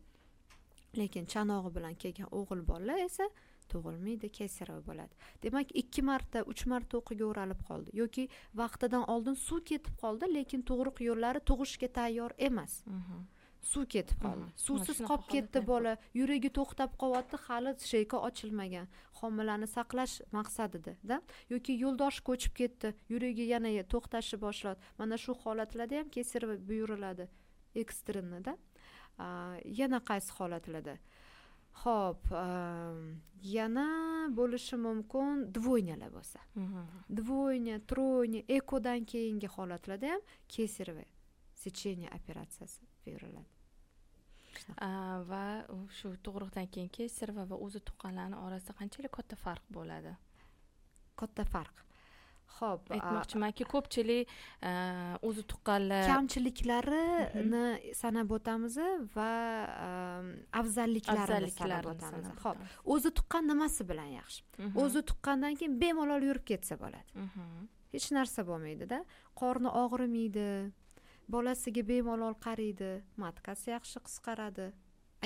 lekin 1.00 1.24
chanog'i 1.32 1.70
bilan 1.76 1.94
kelgan 2.02 2.28
o'g'il 2.38 2.62
bola 2.72 2.98
esa 3.06 3.26
tug'ilmaydi 3.72 4.30
kesarov 4.38 4.80
bo'ladi. 4.88 5.14
Demak 5.42 5.74
ikki 5.82 6.02
marta 6.10 6.44
uch 6.52 6.64
marta 6.72 6.98
o'qiga 7.00 7.26
o'ralib 7.30 7.60
qoldi 7.68 7.96
yoki 8.02 8.28
vaqtidan 8.62 9.04
oldin 9.14 9.36
suv 9.46 9.60
ketib 9.72 9.94
qoldi 10.04 10.30
lekin 10.36 10.64
tug'ruq 10.70 11.02
yo'llari 11.08 11.40
tug'ishga 11.50 11.88
tayyor 12.00 12.34
emas. 12.48 12.82
Mhm. 12.86 13.28
suv 13.70 13.84
ketib 13.92 14.18
qoldi. 14.24 14.44
Mhm. 14.44 14.52
suvsiz 14.66 15.00
qolib 15.08 15.26
ketdi 15.34 15.60
bola. 15.72 15.92
yuragi 16.20 16.50
to'xtab 16.58 16.94
qolyapti 17.02 17.36
hali 17.46 17.72
sheyka 17.92 18.16
ochilmagan. 18.28 18.86
Homilani 19.20 19.68
saqlash 19.76 20.14
maqsadida 20.36 21.20
yoki 21.54 21.72
yo'ldosh 21.84 22.18
ko'chib 22.28 22.54
ketdi 22.60 22.94
yuragi 23.12 23.44
yana 23.54 23.70
to'xtashni 23.94 24.38
boshladi. 24.46 24.78
Mana 24.98 25.16
shu 25.24 25.32
holatlarda 25.42 25.94
ham 26.00 26.08
kesar 26.16 26.42
buyuriladi. 26.70 27.28
Ekstrennida 27.82 28.56
yana 29.80 29.98
qaysi 30.10 30.30
holatlarda 30.38 30.94
ho'p 31.72 32.22
yana 33.42 33.86
bo'lishi 34.38 34.76
mumkin 34.76 35.54
dvoynalar 35.54 36.10
bo'lsa. 36.16 36.40
Dvoyna 37.18 37.80
troyna 37.90 38.40
ekodan 38.48 39.04
keyingi 39.04 39.48
holatlarda 39.56 40.06
ham 40.12 40.20
kesarевое 40.48 41.08
сечение 41.54 42.10
operatsiyasi 42.18 42.82
buyuriladi 43.04 43.50
va 45.30 45.44
shu 45.98 46.08
tug'ruqdan 46.26 46.66
keyin 46.74 46.88
kesareva 46.88 47.44
va 47.50 47.56
o'zi 47.66 47.80
tuqqanlarni 47.88 48.36
orasida 48.46 48.72
qanchalik 48.80 49.12
katta 49.18 49.36
farq 49.36 49.64
bo'ladi? 49.76 50.12
Katta 51.16 51.44
farq 51.44 51.76
ho'p 52.58 52.90
aytmoqchimanki 52.96 53.64
ko'pchilik 53.72 54.32
o'zi 55.28 55.42
tuqqanlar 55.52 56.04
kamchiliklarini 56.12 57.94
sanab 58.02 58.34
o'tamiz 58.36 58.76
va 59.16 59.30
afzalliklarini 60.60 61.50
sanab 61.60 61.90
o'tamiz. 61.92 62.26
ho'p 62.44 62.58
o'zi 62.96 63.10
tuqqan 63.18 63.48
nimasi 63.52 63.88
bilan 63.90 64.10
yaxshi? 64.18 64.42
O'zi 64.84 65.00
tuqqandan 65.10 65.56
keyin 65.60 65.80
bemalol 65.84 66.22
yurib 66.28 66.44
ketsa 66.52 66.78
bo'ladi. 66.84 67.10
Hech 67.94 68.08
narsa 68.18 68.46
bo'lmaydida 68.50 68.98
qorni 69.40 69.70
og'rimaydi 69.84 70.46
bolasiga 71.34 71.82
bemalol 71.92 72.34
qaraydi 72.46 72.90
matkasi 73.24 73.70
yaxshi 73.76 73.98
qisqaradi 74.06 74.66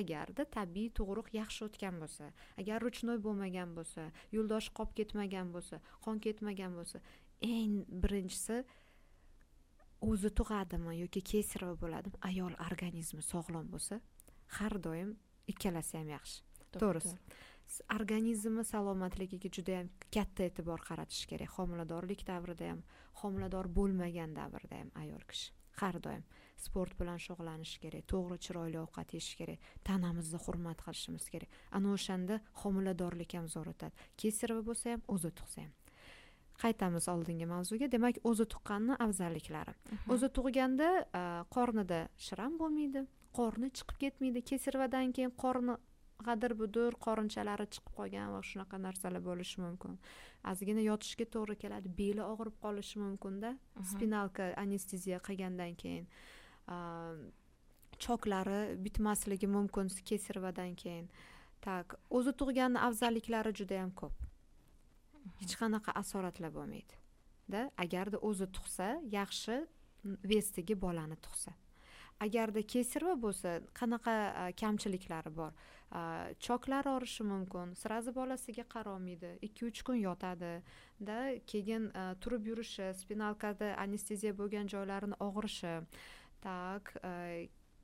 agarda 0.01 0.45
tabiiy 0.57 0.91
tug'ruq 0.99 1.29
yaxshi 1.39 1.65
o'tgan 1.67 2.01
bo'lsa 2.03 2.31
agar 2.63 2.85
ruchnoy 2.87 3.19
bo'lmagan 3.27 3.75
bo'lsa 3.79 4.09
yo'ldoshi 4.37 4.75
qolib 4.79 4.95
ketmagan 5.01 5.53
bo'lsa 5.55 5.81
qon 6.07 6.23
ketmagan 6.27 6.73
bo'lsa 6.79 7.03
eng 7.51 7.77
birinchisi 8.05 8.59
o'zi 10.11 10.31
tug'adimi 10.39 10.93
yoki 11.03 11.21
kesarova 11.31 11.77
bo'ladimi 11.85 12.21
ayol 12.31 12.55
organizmi 12.69 13.23
sog'lom 13.33 13.71
bo'lsa 13.75 14.01
har 14.59 14.75
doim 14.87 15.17
ikkalasi 15.53 15.99
ham 16.01 16.09
yaxshi. 16.17 16.39
To'g'risi 16.75 17.17
organizmi 17.97 18.65
salomatligiga 18.73 19.49
juda 19.57 19.79
yam 19.79 19.89
katta 20.17 20.49
e'tibor 20.49 20.81
qaratish 20.89 21.25
kerak. 21.31 21.51
Homiladorlik 21.57 22.27
davrida 22.31 22.71
ham 22.73 22.83
homilador 23.23 23.71
bo'lmagan 23.79 24.35
davrda 24.41 24.81
ham 24.81 24.91
ayol 25.03 25.23
kishi 25.31 25.53
har 25.81 25.99
doim 26.07 26.25
sport 26.57 26.99
bilan 27.01 27.19
shug'ullanish 27.27 27.79
kerak 27.83 28.07
to'g'ri 28.13 28.39
chiroyli 28.47 28.79
ovqat 28.83 29.15
yeyish 29.17 29.37
kerak 29.41 29.59
tanamizni 29.85 30.39
hurmat 30.47 30.83
qilishimiz 30.87 31.29
kerak. 31.35 31.49
Ana 31.77 31.93
o'shanda 31.97 32.41
homiladorlik 32.63 33.35
ham 33.39 33.49
zo'r 33.55 33.73
o'tadi. 33.75 33.95
Kesarova 34.17 34.63
bo'lsa 34.69 34.95
ham 34.95 35.03
o'zi 35.15 35.31
tug'sa 35.39 35.65
ham. 35.65 35.73
Qaytamiz 36.63 37.09
oldingi 37.15 37.47
mavzuga. 37.51 37.89
Demak 37.91 38.21
o'zi 38.31 38.45
tuqqanni 38.53 38.95
afzalliklari. 39.07 39.75
O'zi 40.15 40.29
tug'ganda 40.37 40.91
qornida 41.57 42.05
shram 42.27 42.55
bo'lmaydi 42.61 43.07
qorni 43.39 43.73
chiqib 43.77 43.99
ketmaydi. 44.05 44.45
Kesarvadan 44.51 45.13
keyin 45.17 45.35
qorni 45.45 45.75
g'adir 46.27 46.53
budur 46.61 46.95
qorinchalari 47.07 47.67
chiqib 47.75 47.91
qolgan 47.99 48.31
va 48.35 48.41
shunaqa 48.51 48.79
narsalar 48.87 49.23
bo'lishi 49.31 49.59
mumkin. 49.65 49.99
Ozgina 50.51 50.83
yotishga 50.91 51.27
to'g'ri 51.35 51.57
keladi 51.63 51.91
beli 52.01 52.23
og'rib 52.33 52.57
qolishi 52.65 53.03
mumkinda. 53.03 53.51
Spinalka 53.91 54.53
anesteziya 54.65 55.19
qilgandan 55.27 55.75
keyin 55.83 56.07
choklari 57.99 58.77
bitmasligi 58.85 59.47
mumkin 59.47 59.89
kesirvadan 60.11 60.75
keyin. 60.75 61.09
Так 61.61 61.95
o'zi 62.11 62.33
tug'ganni 62.33 62.79
afzalliklari 62.79 63.55
juda 63.57 63.75
yam 63.75 63.91
ko'p. 63.91 64.15
Hech 65.41 65.57
qanaqa 65.61 65.93
asoratlar 65.97 66.53
bo'lmaydi. 66.53 66.95
Da 67.49 67.71
agarda 67.77 68.19
o'zi 68.19 68.47
tug'sa 68.57 68.89
yaxshi 69.19 69.67
vestigi 70.05 70.75
bolani 70.81 71.17
tug'sa. 71.17 71.53
Agarda 72.21 72.63
kesirva 72.63 73.15
bo'lsa 73.21 73.61
qanaqa 73.81 74.53
kamchiliklari 74.61 75.33
bor? 75.37 75.53
Choklari 76.41 76.89
orishi 76.89 77.25
mumkin 77.25 77.75
сразу 77.75 78.13
bolasiga 78.13 78.65
qarolmaydi 78.75 79.39
ikki 79.47 79.67
uch 79.67 79.83
kun 79.87 79.97
yotadi. 79.97 80.63
Da 81.01 81.17
keyin 81.47 81.91
turib 82.21 82.47
yurishi 82.51 82.93
spinalkada 83.01 83.75
anesteziya 83.85 84.33
bo'lgan 84.41 84.67
joylarini 84.75 85.17
og'rishi 85.21 85.75
так 86.45 86.93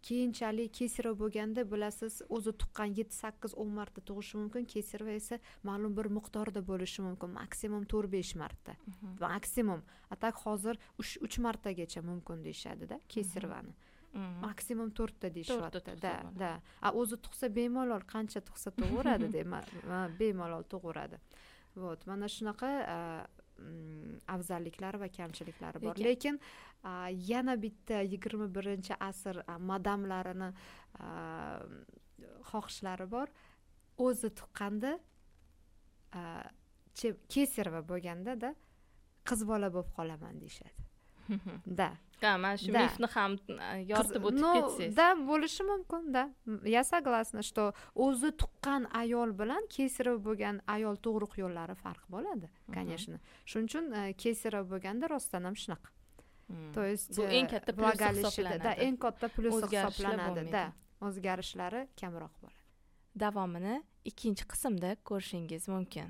keyinchalik 0.07 0.73
kesarov 0.79 1.19
bo'lganda 1.21 1.65
bilasiz 1.69 2.21
o'zi 2.37 2.53
tuqqan 2.63 2.95
yetti 2.99 3.17
sakkiz 3.17 3.55
o'n 3.63 3.73
marta 3.79 4.01
tug'ishi 4.09 4.39
mumkin 4.41 4.67
kesarova 4.75 5.17
esa 5.21 5.39
ma'lum 5.69 5.97
bir 5.99 6.09
miqdorda 6.17 6.63
bo'lishi 6.71 7.05
mumkin 7.05 7.35
maksimum 7.37 7.85
to'rt 7.93 8.13
besh 8.15 8.35
marta. 8.43 8.77
Mhm. 8.87 9.19
maksimum. 9.21 9.83
A 10.11 10.17
tak 10.17 10.37
hozir 10.45 10.79
uch 10.99 11.39
martagacha 11.47 12.03
mumkin 12.03 12.45
deyishadida 12.47 13.01
kesarvani 13.09 13.75
mhm. 14.15 14.41
maksimum 14.47 14.91
to'rtta 14.99 15.35
deyishyapti 15.37 15.97
da 16.03 16.15
da. 16.43 16.53
A 16.83 16.93
o'zi 16.93 17.17
tug'sa 17.25 17.53
bemalol 17.59 18.03
qancha 18.15 18.41
tug'sa 18.49 18.71
tug'averadi 18.81 19.29
bemalol 20.21 20.65
tug'averadi 20.73 21.19
вот 21.77 22.07
mana 22.07 22.27
shunaqa 22.27 22.71
Mm, 23.61 24.17
afzalliklari 24.35 25.01
va 25.01 25.09
kamchiliklari 25.13 25.81
bor. 25.83 25.99
Lekin 26.01 26.39
yana 27.31 27.63
bitta 27.63 28.01
yigirma 28.01 28.49
birinchi 28.55 28.95
asr 29.01 29.43
madamlarini 29.59 30.51
xohishlari 32.51 33.11
bor. 33.11 33.29
O'zi 33.99 34.31
tuqqanda 34.41 34.99
kesarova 37.35 37.83
bo'lgandada 37.89 38.55
qiz 39.29 39.47
bola 39.47 39.69
bo'lib 39.75 39.91
qolaman 39.99 40.41
deyishadi. 40.41 40.81
Да 41.67 41.97
ha 42.21 42.39
mana 42.39 42.57
shu 42.57 42.73
Да. 42.73 42.83
mifni 42.87 43.09
ham 43.15 43.33
e, 43.49 43.85
yoritib 43.93 44.25
o'tib 44.29 44.45
ketsangiz. 44.57 44.97
да 44.97 45.07
bo'lishi 45.31 45.63
mumkin 45.71 46.13
да 46.13 46.23
я 46.65 46.85
согласна 46.85 47.43
что 47.43 47.73
o'zi 47.95 48.31
tuqqan 48.41 48.83
ayol 49.03 49.31
bilan 49.41 49.63
kesarov 49.77 50.19
bo'lgan 50.27 50.61
ayol 50.67 50.97
tug'ruq 51.05 51.33
yo'llari 51.43 51.75
farq 51.85 52.05
bo'ladi 52.15 52.47
конечно. 52.77 53.17
Shuning 53.47 53.69
uchun 53.71 53.85
e, 53.93 54.13
kesarov 54.13 54.65
bo'lganda 54.73 55.09
rostdan 55.15 55.45
ham 55.45 55.55
shunaqa. 55.55 55.89
То 56.75 56.85
есть 56.85 57.17
Bu 57.19 57.23
э, 57.23 57.31
eng 57.39 57.47
katta 57.53 57.73
да 57.77 58.11
hisoblanadi. 58.13 58.83
eng 58.87 58.97
katta 58.97 59.29
plyusi 59.29 59.57
O'zgarishlar 59.65 59.91
hisoblanadi 59.91 60.29
bo'lmaydi. 60.29 60.53
да 60.53 60.65
o'zgarishlari 61.07 61.81
kamroq 62.01 62.33
bo'ladi 62.43 62.59
davomini 63.25 63.75
ikkinchi 64.11 64.45
qismda 64.53 64.91
ko'rishingiz 65.09 65.69
mumkin 65.75 66.09